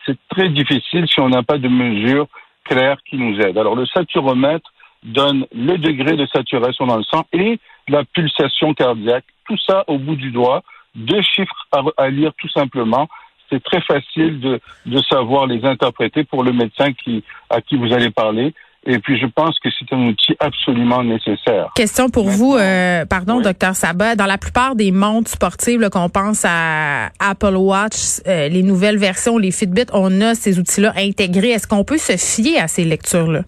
c'est 0.07 0.17
très 0.29 0.49
difficile 0.49 1.09
si 1.09 1.21
on 1.21 1.29
n'a 1.29 1.43
pas 1.43 1.59
de 1.59 1.69
mesures 1.69 2.29
claires 2.65 2.99
qui 3.09 3.17
nous 3.17 3.39
aident. 3.41 3.59
Alors 3.59 3.75
le 3.75 3.87
saturomètre 3.87 4.71
donne 5.03 5.47
le 5.53 5.77
degré 5.79 6.17
de 6.17 6.27
saturation 6.27 6.87
dans 6.87 6.99
le 6.99 7.05
sang 7.05 7.25
et 7.33 7.59
la 7.89 8.05
pulsation 8.05 8.75
cardiaque, 8.75 9.25
tout 9.47 9.57
ça 9.67 9.85
au 9.89 9.99
bout 9.99 10.15
du 10.15 10.31
doigt, 10.31 10.63
deux 10.95 11.23
chiffres 11.23 11.67
à, 11.73 11.83
à 11.97 12.09
lire 12.09 12.33
tout 12.39 12.49
simplement. 12.49 13.09
C'est 13.51 13.63
très 13.63 13.81
facile 13.81 14.41
de, 14.41 14.61
de 14.87 14.99
savoir 15.11 15.47
les 15.47 15.65
interpréter 15.65 16.25
pour 16.25 16.45
le 16.45 16.53
médecin 16.53 16.93
qui, 16.93 17.25
à 17.49 17.61
qui 17.61 17.77
vous 17.77 17.93
allez 17.93 18.11
parler. 18.11 18.55
Et 18.87 18.99
puis 18.99 19.19
je 19.19 19.27
pense 19.27 19.59
que 19.59 19.69
c'est 19.77 19.93
un 19.93 20.07
outil 20.07 20.35
absolument 20.39 21.03
nécessaire. 21.05 21.69
Question 21.75 22.09
pour 22.09 22.27
Maintenant, 22.27 22.39
vous, 22.39 22.57
euh, 22.57 23.05
pardon, 23.05 23.41
docteur 23.41 23.75
Sabat. 23.75 24.17
Dans 24.17 24.25
la 24.25 24.39
plupart 24.39 24.75
des 24.75 24.91
montres 24.91 25.31
sportives, 25.31 25.87
qu'on 25.91 26.09
pense 26.09 26.47
à 26.49 27.11
Apple 27.19 27.57
Watch, 27.57 28.21
euh, 28.27 28.49
les 28.49 28.63
nouvelles 28.63 28.97
versions, 28.97 29.37
les 29.37 29.51
Fitbit, 29.51 29.87
on 29.93 30.21
a 30.23 30.35
ces 30.35 30.59
outils-là 30.59 30.95
intégrés. 30.97 31.51
Est-ce 31.51 31.67
qu'on 31.67 31.85
peut 31.85 31.99
se 31.99 32.17
fier 32.17 32.59
à 32.59 32.69
ces 32.69 32.85
lectures-là? 32.85 33.43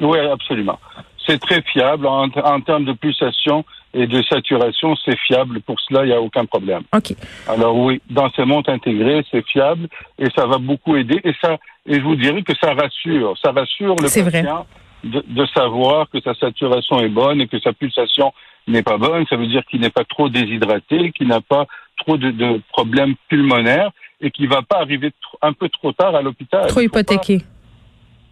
Oui, 0.00 0.18
absolument. 0.18 0.78
C'est 1.26 1.40
très 1.40 1.62
fiable 1.62 2.06
en, 2.06 2.28
en 2.28 2.60
termes 2.60 2.84
de 2.84 2.92
pulsation 2.92 3.64
et 3.94 4.06
de 4.06 4.22
saturation, 4.22 4.94
c'est 5.04 5.16
fiable. 5.20 5.60
Pour 5.60 5.80
cela, 5.80 6.02
il 6.04 6.08
n'y 6.08 6.12
a 6.14 6.20
aucun 6.20 6.44
problème. 6.44 6.82
OK. 6.92 7.14
Alors 7.48 7.76
oui, 7.76 8.00
dans 8.10 8.28
ces 8.30 8.44
montres 8.44 8.70
intégrées, 8.70 9.24
c'est 9.30 9.46
fiable 9.46 9.88
et 10.18 10.26
ça 10.36 10.46
va 10.46 10.58
beaucoup 10.58 10.96
aider. 10.96 11.20
Et 11.24 11.32
ça, 11.40 11.56
et 11.86 11.94
je 11.94 12.00
vous 12.00 12.16
dirais 12.16 12.42
que 12.42 12.52
ça 12.60 12.74
rassure. 12.74 13.34
Ça 13.42 13.52
rassure 13.52 13.94
le 13.96 14.08
vrai. 14.08 14.30
patient 14.42 14.66
de, 15.04 15.22
de 15.26 15.46
savoir 15.54 16.08
que 16.10 16.20
sa 16.20 16.34
saturation 16.34 16.98
est 17.00 17.08
bonne 17.08 17.40
et 17.40 17.46
que 17.46 17.60
sa 17.60 17.72
pulsation 17.72 18.32
n'est 18.66 18.82
pas 18.82 18.96
bonne. 18.98 19.26
Ça 19.28 19.36
veut 19.36 19.46
dire 19.46 19.62
qu'il 19.70 19.80
n'est 19.80 19.90
pas 19.90 20.04
trop 20.04 20.28
déshydraté, 20.28 21.12
qu'il 21.12 21.28
n'a 21.28 21.40
pas 21.40 21.66
trop 21.98 22.16
de, 22.16 22.30
de 22.30 22.60
problèmes 22.72 23.14
pulmonaires 23.28 23.90
et 24.20 24.30
qu'il 24.30 24.48
va 24.48 24.62
pas 24.62 24.78
arriver 24.80 25.12
un 25.42 25.52
peu 25.52 25.68
trop 25.68 25.92
tard 25.92 26.14
à 26.14 26.22
l'hôpital. 26.22 26.66
Trop 26.68 26.80
Il 26.80 26.88
faut 26.88 26.94
pas- 26.94 27.00
hypothéqué. 27.00 27.42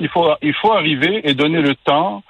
il 0.01 0.09
faut, 0.09 0.27
il 0.43 0.55
faut 0.55 0.73
arriver 0.73 1.21
et 1.29 1.35
donner 1.35 1.61
le 1.61 1.75
temps 1.75 2.23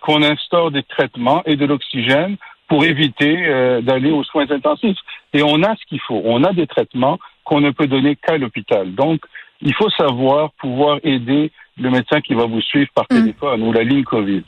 qu'on 0.00 0.22
instaure 0.22 0.70
des 0.70 0.82
traitements 0.82 1.42
et 1.44 1.56
de 1.56 1.64
l'oxygène 1.66 2.36
pour 2.70 2.84
éviter 2.84 3.36
euh, 3.48 3.80
d'aller 3.82 4.12
aux 4.12 4.22
soins 4.22 4.48
intensifs. 4.50 4.96
Et 5.34 5.42
on 5.42 5.60
a 5.64 5.74
ce 5.74 5.84
qu'il 5.88 6.00
faut. 6.00 6.22
On 6.24 6.44
a 6.44 6.52
des 6.52 6.68
traitements 6.68 7.18
qu'on 7.44 7.60
ne 7.60 7.70
peut 7.72 7.88
donner 7.88 8.14
qu'à 8.14 8.38
l'hôpital. 8.38 8.94
Donc, 8.94 9.20
il 9.60 9.74
faut 9.74 9.90
savoir 9.90 10.52
pouvoir 10.52 10.98
aider 11.02 11.50
le 11.78 11.90
médecin 11.90 12.20
qui 12.20 12.32
va 12.34 12.46
vous 12.46 12.60
suivre 12.62 12.88
par 12.94 13.06
Mm. 13.10 13.14
téléphone 13.16 13.62
ou 13.64 13.72
la 13.72 13.82
ligne 13.82 14.04
COVID. 14.04 14.42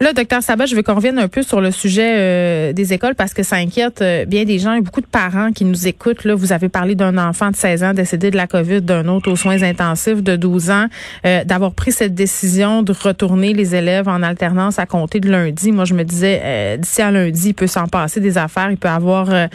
Là, 0.00 0.12
docteur 0.12 0.42
Sabat, 0.42 0.66
je 0.66 0.76
veux 0.76 0.82
qu'on 0.82 0.94
revienne 0.94 1.18
un 1.18 1.26
peu 1.26 1.42
sur 1.42 1.60
le 1.60 1.72
sujet 1.72 2.14
euh, 2.16 2.72
des 2.72 2.92
écoles 2.92 3.16
parce 3.16 3.34
que 3.34 3.42
ça 3.42 3.56
inquiète 3.56 4.00
euh, 4.00 4.24
bien 4.24 4.44
des 4.44 4.60
gens. 4.60 4.78
A 4.78 4.80
beaucoup 4.80 5.00
de 5.00 5.06
parents 5.06 5.50
qui 5.50 5.64
nous 5.64 5.88
écoutent. 5.88 6.24
Là, 6.24 6.36
vous 6.36 6.52
avez 6.52 6.68
parlé 6.68 6.94
d'un 6.94 7.18
enfant 7.18 7.50
de 7.50 7.56
16 7.56 7.82
ans 7.82 7.94
décédé 7.94 8.30
de 8.30 8.36
la 8.36 8.46
COVID, 8.46 8.80
d'un 8.82 9.08
autre 9.08 9.28
aux 9.30 9.36
soins 9.36 9.62
intensifs 9.62 10.22
de 10.22 10.36
12 10.36 10.70
ans, 10.70 10.86
euh, 11.26 11.42
d'avoir 11.42 11.72
pris 11.72 11.90
cette 11.90 12.14
décision 12.14 12.82
de 12.82 12.92
retourner 12.92 13.54
les 13.54 13.74
élèves 13.74 14.08
en 14.08 14.22
alternance 14.22 14.78
à 14.78 14.86
compter 14.86 15.20
de 15.20 15.30
lundi. 15.30 15.72
Moi, 15.72 15.84
je 15.84 15.94
me 15.94 16.04
disais, 16.04 16.40
euh, 16.44 16.76
d'ici 16.76 17.02
à 17.02 17.10
lundi, 17.10 17.48
il 17.48 17.54
peut 17.54 17.66
s'en 17.66 17.88
passer 17.88 18.20
des 18.20 18.38
affaires, 18.38 18.70
il 18.70 18.76
peut 18.76 18.88
avoir 18.88 19.30
euh, 19.30 19.46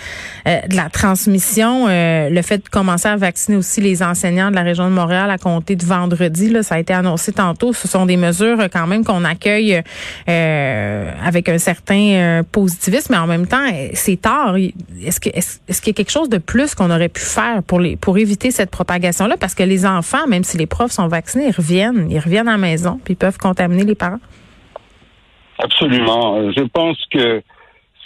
euh, 0.48 0.60
de 0.68 0.76
la 0.76 0.90
transmission. 0.90 1.88
Le 1.88 2.42
fait 2.42 2.58
de 2.58 2.70
commencer 2.70 3.08
à 3.08 3.16
vacciner 3.16 3.58
aussi 3.58 3.82
les 3.82 4.04
enseignants 4.04 4.50
de 4.50 4.56
la 4.56 4.64
région 4.64 4.86
de 4.90 4.94
Montréal 4.94 5.30
à 5.32 5.38
compter 5.38 5.76
de 5.76 5.86
vendredi, 5.86 6.50
là, 6.50 6.64
ça 6.64 6.76
a 6.76 6.80
été 6.80 6.94
annoncé 6.94 7.32
tantôt. 7.32 7.74
Ce 7.74 7.88
sont 7.88 8.06
des 8.06 8.18
mesures 8.18 8.68
quand 8.72 8.88
même 8.88 9.04
qu'on 9.04 9.24
accueille. 9.24 9.82
Euh, 10.34 11.12
avec 11.22 11.48
un 11.48 11.58
certain 11.58 12.14
euh, 12.14 12.44
positivisme, 12.44 13.14
mais 13.14 13.20
en 13.20 13.28
même 13.28 13.48
temps, 13.48 13.66
c'est 13.94 14.20
tard. 14.20 14.56
Est-ce 14.58 15.20
qu'il 15.20 15.32
y 15.32 15.90
a 15.90 15.94
quelque 15.94 16.12
chose 16.12 16.30
de 16.30 16.38
plus 16.38 16.76
qu'on 16.76 16.90
aurait 16.90 17.10
pu 17.10 17.22
faire 17.22 17.62
pour 17.64 17.82
pour 18.02 18.18
éviter 18.18 18.50
cette 18.52 18.72
propagation-là? 18.72 19.36
Parce 19.40 19.54
que 19.54 19.64
les 19.64 19.86
enfants, 19.86 20.26
même 20.28 20.44
si 20.44 20.58
les 20.58 20.66
profs 20.66 20.92
sont 20.92 21.08
vaccinés, 21.08 21.48
ils 21.50 21.56
reviennent, 21.56 22.08
ils 22.10 22.20
reviennent 22.20 22.48
à 22.48 22.54
la 22.54 22.58
maison, 22.58 23.00
puis 23.04 23.14
ils 23.14 23.18
peuvent 23.18 23.38
contaminer 23.38 23.84
les 23.84 23.96
parents. 23.96 24.24
Absolument. 25.60 26.38
Euh, 26.38 26.52
Je 26.56 26.64
pense 26.64 26.98
que 27.12 27.42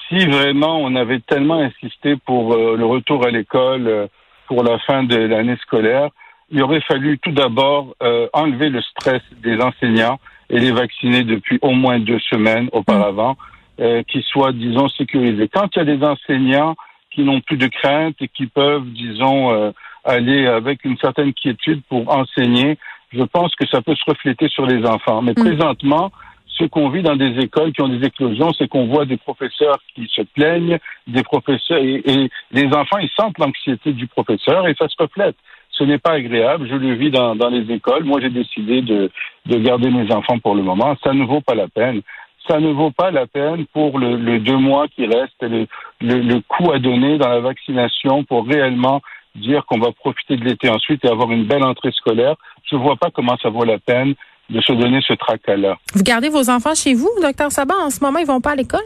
si 0.07 0.25
vraiment 0.25 0.81
on 0.81 0.95
avait 0.95 1.21
tellement 1.21 1.59
insisté 1.59 2.15
pour 2.25 2.55
le 2.55 2.85
retour 2.85 3.25
à 3.25 3.29
l'école 3.29 4.07
pour 4.47 4.63
la 4.63 4.79
fin 4.79 5.03
de 5.03 5.17
l'année 5.17 5.57
scolaire, 5.61 6.09
il 6.49 6.61
aurait 6.61 6.81
fallu 6.81 7.19
tout 7.19 7.31
d'abord 7.31 7.93
enlever 8.31 8.69
le 8.69 8.81
stress 8.81 9.21
des 9.43 9.59
enseignants 9.59 10.17
et 10.49 10.59
les 10.59 10.71
vacciner 10.71 11.23
depuis 11.23 11.59
au 11.61 11.71
moins 11.71 11.99
deux 11.99 12.19
semaines 12.19 12.69
auparavant, 12.71 13.37
euh, 13.79 14.03
qu'ils 14.03 14.23
soient, 14.23 14.51
disons, 14.53 14.87
sécurisés. 14.89 15.49
Quand 15.49 15.67
il 15.75 15.79
y 15.79 15.81
a 15.81 15.97
des 15.97 16.03
enseignants 16.03 16.75
qui 17.11 17.23
n'ont 17.23 17.41
plus 17.41 17.57
de 17.57 17.67
crainte 17.67 18.15
et 18.21 18.27
qui 18.27 18.47
peuvent, 18.47 18.85
disons, 18.91 19.51
euh, 19.51 19.71
aller 20.03 20.47
avec 20.47 20.85
une 20.85 20.97
certaine 20.97 21.33
quiétude 21.33 21.81
pour 21.89 22.09
enseigner, 22.09 22.77
je 23.11 23.23
pense 23.23 23.55
que 23.55 23.67
ça 23.67 23.81
peut 23.81 23.95
se 23.95 24.09
refléter 24.09 24.47
sur 24.49 24.65
les 24.65 24.85
enfants. 24.85 25.21
Mais 25.21 25.31
Mm. 25.31 25.43
présentement, 25.43 26.11
ce 26.47 26.65
qu'on 26.65 26.89
vit 26.89 27.03
dans 27.03 27.15
des 27.15 27.37
écoles 27.39 27.71
qui 27.71 27.81
ont 27.81 27.89
des 27.89 28.05
éclosions, 28.05 28.51
c'est 28.53 28.67
qu'on 28.67 28.87
voit 28.87 29.05
des 29.05 29.17
professeurs 29.17 29.77
qui 29.93 30.07
se 30.11 30.21
plaignent, 30.21 30.79
des 31.05 31.23
professeurs 31.23 31.77
et, 31.77 32.01
et 32.05 32.29
les 32.51 32.67
enfants, 32.73 32.97
ils 32.97 33.09
sentent 33.15 33.37
l'anxiété 33.37 33.93
du 33.93 34.07
professeur 34.07 34.67
et 34.67 34.73
ça 34.73 34.87
se 34.87 34.95
reflète. 34.97 35.35
Ce 35.77 35.83
n'est 35.83 35.99
pas 35.99 36.13
agréable. 36.13 36.67
Je 36.69 36.75
le 36.75 36.93
vis 36.95 37.11
dans, 37.11 37.49
les 37.49 37.71
écoles. 37.73 38.03
Moi, 38.03 38.19
j'ai 38.21 38.29
décidé 38.29 38.81
de, 38.81 39.11
de 39.45 39.57
garder 39.57 39.89
mes 39.89 40.11
enfants 40.11 40.39
pour 40.39 40.55
le 40.55 40.63
moment. 40.63 40.95
Ça 41.03 41.13
ne 41.13 41.23
vaut 41.25 41.41
pas 41.41 41.55
la 41.55 41.67
peine. 41.67 42.01
Ça 42.47 42.59
ne 42.59 42.71
vaut 42.71 42.91
pas 42.91 43.11
la 43.11 43.27
peine 43.27 43.65
pour 43.73 43.99
le, 43.99 44.39
deux 44.39 44.57
mois 44.57 44.87
qui 44.87 45.05
reste, 45.05 45.41
le, 45.41 45.67
le, 46.01 46.21
le 46.21 46.41
coût 46.47 46.71
à 46.71 46.79
donner 46.79 47.17
dans 47.17 47.27
la 47.27 47.41
vaccination 47.41 48.23
pour 48.23 48.47
réellement 48.47 49.01
dire 49.35 49.65
qu'on 49.65 49.79
va 49.79 49.91
profiter 49.91 50.37
de 50.37 50.45
l'été 50.45 50.69
ensuite 50.69 51.03
et 51.05 51.09
avoir 51.09 51.31
une 51.31 51.45
belle 51.45 51.63
entrée 51.63 51.91
scolaire. 51.91 52.35
Je 52.69 52.75
ne 52.75 52.81
vois 52.81 52.95
pas 52.95 53.09
comment 53.13 53.37
ça 53.41 53.49
vaut 53.49 53.65
la 53.65 53.79
peine 53.79 54.15
de 54.49 54.61
se 54.61 54.71
donner 54.71 55.01
ce 55.05 55.13
tracas-là. 55.13 55.77
Vous 55.93 56.03
gardez 56.03 56.29
vos 56.29 56.49
enfants 56.49 56.73
chez 56.73 56.93
vous, 56.93 57.09
docteur 57.21 57.51
Sabat? 57.51 57.75
En 57.75 57.89
ce 57.89 58.03
moment, 58.03 58.19
ils 58.19 58.25
vont 58.25 58.41
pas 58.41 58.51
à 58.51 58.55
l'école? 58.55 58.79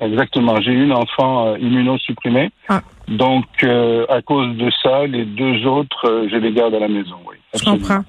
Exactement. 0.00 0.60
J'ai 0.60 0.72
une 0.72 0.92
enfant 0.92 1.48
euh, 1.48 1.58
immunosupprimée. 1.58 2.50
Ah. 2.68 2.82
Donc, 3.08 3.44
euh, 3.62 4.06
à 4.08 4.22
cause 4.22 4.56
de 4.56 4.70
ça, 4.82 5.06
les 5.06 5.24
deux 5.24 5.66
autres, 5.66 6.08
euh, 6.08 6.28
je 6.30 6.36
les 6.36 6.52
garde 6.52 6.74
à 6.74 6.78
la 6.78 6.88
maison, 6.88 7.16
oui. 7.28 7.36
Je 7.54 7.64
comprends. 7.64 8.02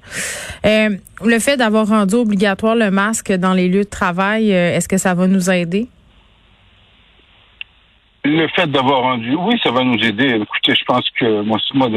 Euh, 0.64 0.88
le 1.22 1.38
fait 1.38 1.56
d'avoir 1.56 1.86
rendu 1.86 2.14
obligatoire 2.14 2.74
le 2.74 2.90
masque 2.90 3.32
dans 3.32 3.52
les 3.52 3.68
lieux 3.68 3.84
de 3.84 3.90
travail, 3.90 4.50
est-ce 4.50 4.88
que 4.88 4.96
ça 4.96 5.14
va 5.14 5.26
nous 5.26 5.50
aider? 5.50 5.88
Le 8.24 8.48
fait 8.48 8.66
d'avoir 8.68 9.02
rendu, 9.02 9.36
oui, 9.36 9.60
ça 9.62 9.70
va 9.70 9.84
nous 9.84 9.98
aider. 10.02 10.40
Écoutez, 10.40 10.74
je 10.74 10.84
pense 10.86 11.04
que 11.10 11.42
moi, 11.42 11.58
moi, 11.74 11.90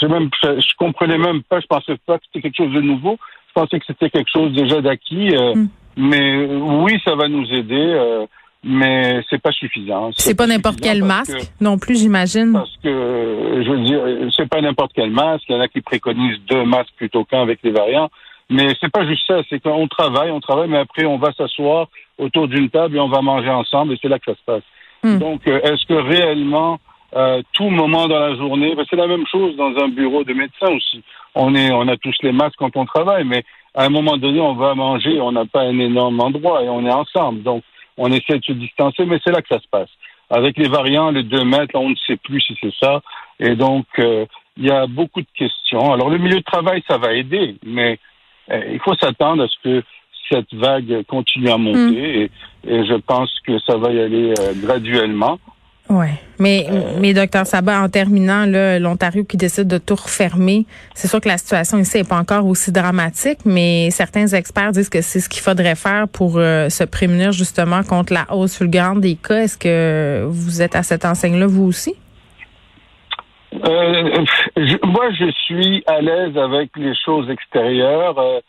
je, 0.00 0.06
même, 0.06 0.28
je 0.42 0.76
comprenais 0.76 1.16
même 1.16 1.42
pas. 1.42 1.60
Je 1.60 1.66
pensais 1.66 1.96
pas 2.04 2.18
que 2.18 2.24
c'était 2.26 2.42
quelque 2.42 2.62
chose 2.62 2.74
de 2.74 2.82
nouveau. 2.82 3.16
Je 3.48 3.52
pensais 3.54 3.78
que 3.78 3.86
c'était 3.86 4.10
quelque 4.10 4.30
chose 4.30 4.52
déjà 4.52 4.82
d'acquis. 4.82 5.30
Mm. 5.34 5.68
Mais 5.96 6.44
oui, 6.46 7.00
ça 7.04 7.14
va 7.14 7.28
nous 7.28 7.46
aider, 7.52 7.74
euh, 7.76 8.26
mais 8.62 9.20
c'est 9.30 9.40
pas 9.40 9.52
suffisant. 9.52 10.10
C'est 10.16 10.36
pas 10.36 10.46
n'importe 10.46 10.76
suffisant 10.76 10.92
quel 10.94 11.04
masque 11.04 11.38
que- 11.38 11.64
non 11.64 11.78
plus, 11.78 11.98
j'imagine. 11.98 12.52
Parce 12.52 12.76
que, 12.82 13.62
je 13.64 13.70
veux 13.70 13.80
dire, 13.84 14.00
c'est 14.36 14.48
pas 14.48 14.60
n'importe 14.60 14.92
quel 14.94 15.10
masque. 15.10 15.44
Il 15.48 15.54
y 15.54 15.58
en 15.58 15.60
a 15.60 15.68
qui 15.68 15.80
préconisent 15.80 16.40
deux 16.48 16.64
masques 16.64 16.94
plutôt 16.96 17.24
qu'un 17.24 17.42
avec 17.42 17.60
les 17.62 17.70
variants. 17.70 18.10
Mais 18.50 18.68
c'est 18.80 18.90
pas 18.92 19.06
juste 19.06 19.22
ça. 19.26 19.40
C'est 19.48 19.60
qu'on 19.62 19.88
travaille, 19.88 20.30
on 20.30 20.40
travaille, 20.40 20.68
mais 20.68 20.78
après, 20.78 21.04
on 21.06 21.18
va 21.18 21.32
s'asseoir 21.32 21.88
autour 22.18 22.48
d'une 22.48 22.68
table 22.68 22.96
et 22.96 23.00
on 23.00 23.08
va 23.08 23.22
manger 23.22 23.50
ensemble 23.50 23.94
et 23.94 23.98
c'est 24.00 24.08
là 24.08 24.18
que 24.18 24.26
ça 24.26 24.34
se 24.36 24.44
passe. 24.44 24.62
Hmm. 25.02 25.18
Donc, 25.18 25.46
euh, 25.46 25.60
est-ce 25.62 25.86
que 25.86 25.94
réellement, 25.94 26.78
euh, 27.16 27.42
tout 27.52 27.70
moment 27.70 28.06
dans 28.06 28.18
la 28.18 28.34
journée, 28.36 28.74
c'est 28.90 28.96
la 28.96 29.06
même 29.06 29.26
chose 29.30 29.56
dans 29.56 29.72
un 29.82 29.88
bureau 29.88 30.24
de 30.24 30.32
médecin 30.32 30.68
aussi. 30.74 31.02
On 31.34 31.54
est, 31.54 31.70
on 31.72 31.86
a 31.88 31.96
tous 31.96 32.14
les 32.22 32.32
masques 32.32 32.56
quand 32.58 32.76
on 32.76 32.84
travaille, 32.84 33.24
mais 33.24 33.44
à 33.74 33.84
un 33.84 33.88
moment 33.88 34.16
donné, 34.16 34.40
on 34.40 34.54
va 34.54 34.74
manger, 34.74 35.20
on 35.20 35.32
n'a 35.32 35.46
pas 35.46 35.62
un 35.62 35.78
énorme 35.78 36.20
endroit 36.20 36.62
et 36.62 36.68
on 36.68 36.86
est 36.86 36.92
ensemble. 36.92 37.42
Donc, 37.42 37.62
on 37.96 38.10
essaie 38.10 38.38
de 38.38 38.44
se 38.44 38.52
distancer, 38.52 39.04
mais 39.04 39.18
c'est 39.24 39.32
là 39.32 39.42
que 39.42 39.48
ça 39.48 39.60
se 39.60 39.68
passe. 39.68 39.90
Avec 40.30 40.56
les 40.56 40.68
variants, 40.68 41.10
les 41.10 41.22
deux 41.22 41.44
mètres, 41.44 41.74
on 41.74 41.90
ne 41.90 41.96
sait 42.06 42.16
plus 42.16 42.40
si 42.40 42.56
c'est 42.60 42.74
ça. 42.80 43.02
Et 43.40 43.56
donc, 43.56 43.86
euh, 43.98 44.26
il 44.56 44.66
y 44.66 44.70
a 44.70 44.86
beaucoup 44.86 45.20
de 45.20 45.26
questions. 45.34 45.92
Alors, 45.92 46.08
le 46.08 46.18
milieu 46.18 46.38
de 46.38 46.44
travail, 46.44 46.82
ça 46.88 46.98
va 46.98 47.12
aider, 47.12 47.56
mais 47.64 47.98
euh, 48.50 48.62
il 48.72 48.80
faut 48.80 48.94
s'attendre 48.94 49.44
à 49.44 49.48
ce 49.48 49.56
que 49.62 49.82
cette 50.30 50.54
vague 50.54 51.04
continue 51.06 51.50
à 51.50 51.58
monter 51.58 52.22
et, 52.22 52.30
et 52.66 52.86
je 52.86 52.94
pense 52.94 53.30
que 53.46 53.58
ça 53.60 53.76
va 53.76 53.92
y 53.92 54.00
aller 54.00 54.32
euh, 54.38 54.54
graduellement. 54.54 55.38
Ouais. 55.90 56.14
Mais, 56.40 56.66
mais 56.98 57.12
docteur 57.12 57.46
Sabat, 57.46 57.80
en 57.82 57.88
terminant, 57.90 58.46
là, 58.46 58.78
l'Ontario 58.78 59.22
qui 59.24 59.36
décide 59.36 59.68
de 59.68 59.78
tout 59.78 59.94
refermer, 59.94 60.64
c'est 60.94 61.08
sûr 61.08 61.20
que 61.20 61.28
la 61.28 61.36
situation 61.38 61.78
ici 61.78 61.98
n'est 61.98 62.04
pas 62.04 62.16
encore 62.18 62.46
aussi 62.46 62.72
dramatique, 62.72 63.40
mais 63.44 63.90
certains 63.90 64.26
experts 64.28 64.72
disent 64.72 64.88
que 64.88 65.02
c'est 65.02 65.20
ce 65.20 65.28
qu'il 65.28 65.42
faudrait 65.42 65.74
faire 65.76 66.08
pour 66.08 66.38
euh, 66.38 66.70
se 66.70 66.84
prémunir 66.84 67.32
justement 67.32 67.82
contre 67.82 68.14
la 68.14 68.24
hausse 68.34 68.56
fulgurante 68.56 69.00
des 69.00 69.14
cas. 69.16 69.42
Est-ce 69.42 69.58
que 69.58 70.24
vous 70.26 70.62
êtes 70.62 70.74
à 70.74 70.82
cette 70.82 71.04
enseigne-là, 71.04 71.46
vous 71.46 71.64
aussi? 71.64 71.94
Euh, 73.52 74.24
je- 74.56 74.86
moi, 74.86 75.10
je 75.12 75.30
suis 75.44 75.84
à 75.86 76.00
l'aise 76.00 76.36
avec 76.36 76.70
les 76.76 76.94
choses 77.04 77.28
extérieures. 77.30 78.18
Euh, 78.18 78.40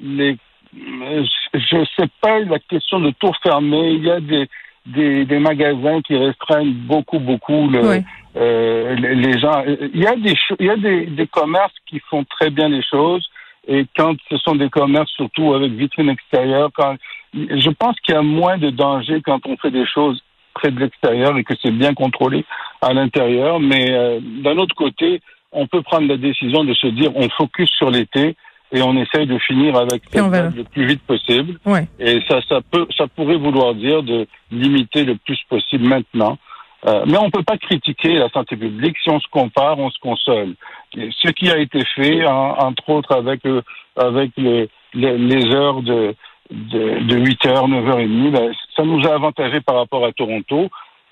les, 0.00 0.36
je 0.72 1.76
ne 1.76 1.84
sais 1.96 2.08
pas 2.22 2.40
la 2.40 2.58
question 2.60 3.00
de 3.00 3.10
tout 3.18 3.32
fermer. 3.42 3.90
Il 3.90 4.04
y 4.04 4.10
a 4.10 4.20
des, 4.20 4.48
des, 4.86 5.24
des 5.24 5.38
magasins 5.38 6.00
qui 6.02 6.16
restreignent 6.16 6.72
beaucoup, 6.72 7.18
beaucoup 7.18 7.68
le, 7.68 7.88
Oui. 7.88 7.96
euh, 8.36 8.94
les, 8.96 9.38
gens. 9.38 9.62
Il 9.94 10.00
y 10.00 10.06
a 10.06 10.16
des 10.16 10.34
il 10.60 10.66
y 10.66 10.70
a 10.70 10.76
des, 10.76 11.06
des 11.06 11.26
commerces 11.26 11.74
qui 11.86 12.00
font 12.10 12.24
très 12.24 12.50
bien 12.50 12.68
les 12.68 12.82
choses. 12.82 13.26
Et 13.66 13.86
quand 13.96 14.14
ce 14.30 14.36
sont 14.38 14.56
des 14.56 14.68
commerces, 14.68 15.10
surtout 15.12 15.54
avec 15.54 15.72
vitrine 15.72 16.10
extérieure, 16.10 16.68
quand 16.74 16.96
je 17.34 17.70
pense 17.70 17.98
qu'il 18.00 18.14
y 18.14 18.18
a 18.18 18.22
moins 18.22 18.58
de 18.58 18.70
danger 18.70 19.22
quand 19.24 19.40
on 19.46 19.56
fait 19.56 19.70
des 19.70 19.86
choses 19.86 20.22
près 20.52 20.70
de 20.70 20.78
l'extérieur 20.78 21.36
et 21.38 21.44
que 21.44 21.54
c'est 21.62 21.72
bien 21.72 21.94
contrôlé 21.94 22.44
à 22.80 22.92
l'intérieur. 22.92 23.58
Mais 23.60 23.90
euh, 23.90 24.20
d'un 24.22 24.56
autre 24.58 24.74
côté, 24.74 25.20
on 25.50 25.66
peut 25.66 25.82
prendre 25.82 26.06
la 26.08 26.16
décision 26.16 26.64
de 26.64 26.74
se 26.74 26.86
dire 26.88 27.10
on 27.16 27.28
focus 27.30 27.70
sur 27.70 27.90
l'été 27.90 28.36
et 28.72 28.82
on 28.82 28.96
essaye 28.96 29.26
de 29.26 29.38
finir 29.38 29.76
avec 29.76 30.02
cette 30.10 30.20
le 30.56 30.64
plus 30.64 30.86
vite 30.86 31.02
possible. 31.02 31.58
Ouais. 31.64 31.86
Et 31.98 32.20
ça, 32.28 32.40
ça 32.48 32.60
peut, 32.70 32.86
ça 32.96 33.06
pourrait 33.06 33.36
vouloir 33.36 33.74
dire 33.74 34.02
de 34.02 34.26
limiter 34.50 35.04
le 35.04 35.16
plus 35.16 35.38
possible 35.48 35.84
maintenant. 35.84 36.38
Euh, 36.86 37.04
mais 37.06 37.16
on 37.16 37.26
ne 37.26 37.30
peut 37.30 37.42
pas 37.42 37.56
critiquer 37.56 38.14
la 38.14 38.28
santé 38.28 38.56
publique. 38.56 38.96
Si 39.02 39.08
on 39.10 39.18
se 39.20 39.28
compare, 39.30 39.78
on 39.78 39.90
se 39.90 39.98
console. 40.00 40.54
Et 40.96 41.08
ce 41.18 41.30
qui 41.30 41.50
a 41.50 41.58
été 41.58 41.80
fait, 41.96 42.26
en- 42.26 42.56
entre 42.58 42.90
autres 42.90 43.12
avec, 43.16 43.46
euh, 43.46 43.62
avec 43.96 44.32
les, 44.36 44.68
les, 44.92 45.16
les 45.16 45.54
heures 45.54 45.80
de, 45.82 46.14
de, 46.50 46.98
de 47.06 47.16
8 47.16 47.46
heures, 47.46 47.68
9 47.68 47.88
heures 47.88 48.00
et 48.00 48.06
demie, 48.06 48.30
ben, 48.30 48.52
ça 48.76 48.82
nous 48.82 49.00
a 49.06 49.14
avantagé 49.14 49.60
par 49.62 49.76
rapport 49.76 50.04
à 50.04 50.12
Toronto. 50.12 50.68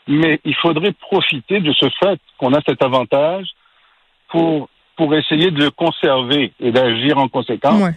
Mais 0.08 0.40
il 0.44 0.54
faudrait 0.56 0.92
profiter 0.92 1.60
de 1.60 1.72
ce 1.72 1.86
fait 2.02 2.20
qu'on 2.36 2.52
a 2.52 2.60
cet 2.68 2.82
avantage 2.84 3.46
pour, 4.28 4.68
pour 4.96 5.14
essayer 5.14 5.50
de 5.50 5.58
le 5.58 5.70
conserver 5.70 6.52
et 6.60 6.70
d'agir 6.70 7.18
en 7.18 7.28
conséquence. 7.28 7.82
Ouais. 7.82 7.94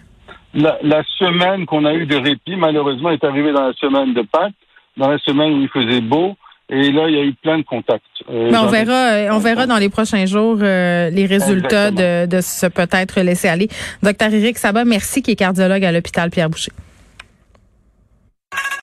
La, 0.54 0.78
la 0.82 1.04
semaine 1.20 1.66
qu'on 1.66 1.86
a 1.86 1.94
eu 1.94 2.06
de 2.06 2.16
répit, 2.16 2.56
malheureusement, 2.56 3.12
est 3.12 3.24
arrivée 3.24 3.52
dans 3.52 3.68
la 3.68 3.74
semaine 3.74 4.14
de 4.14 4.22
Pâques, 4.22 4.54
dans 4.96 5.10
la 5.10 5.18
semaine 5.20 5.54
où 5.54 5.62
il 5.62 5.70
faisait 5.70 6.02
beau, 6.02 6.36
et 6.70 6.92
là, 6.92 7.08
il 7.08 7.16
y 7.16 7.20
a 7.20 7.24
eu 7.24 7.34
plein 7.34 7.60
de 7.60 7.64
contacts. 7.64 8.04
Euh, 8.30 8.50
Mais 8.52 8.58
on 8.58 8.68
verra, 8.68 9.12
euh, 9.14 9.30
on 9.34 9.38
verra 9.38 9.68
dans 9.68 9.78
les 9.78 9.90
prochains 9.90 10.26
jours 10.26 10.58
euh, 10.62 11.10
les 11.12 11.28
résultats 11.28 11.92
de, 11.92 12.26
de 12.26 12.42
ce 12.42 12.66
peut-être 12.66 13.22
laisser 13.22 13.48
aller. 13.48 13.68
Docteur 14.02 14.34
Éric 14.34 14.58
Sabat, 14.58 14.84
merci, 14.84 15.22
qui 15.22 15.32
est 15.32 15.36
cardiologue 15.36 15.86
à 15.86 15.92
l'hôpital 15.92 16.32
Pierre 16.32 16.50
Boucher. 16.50 16.72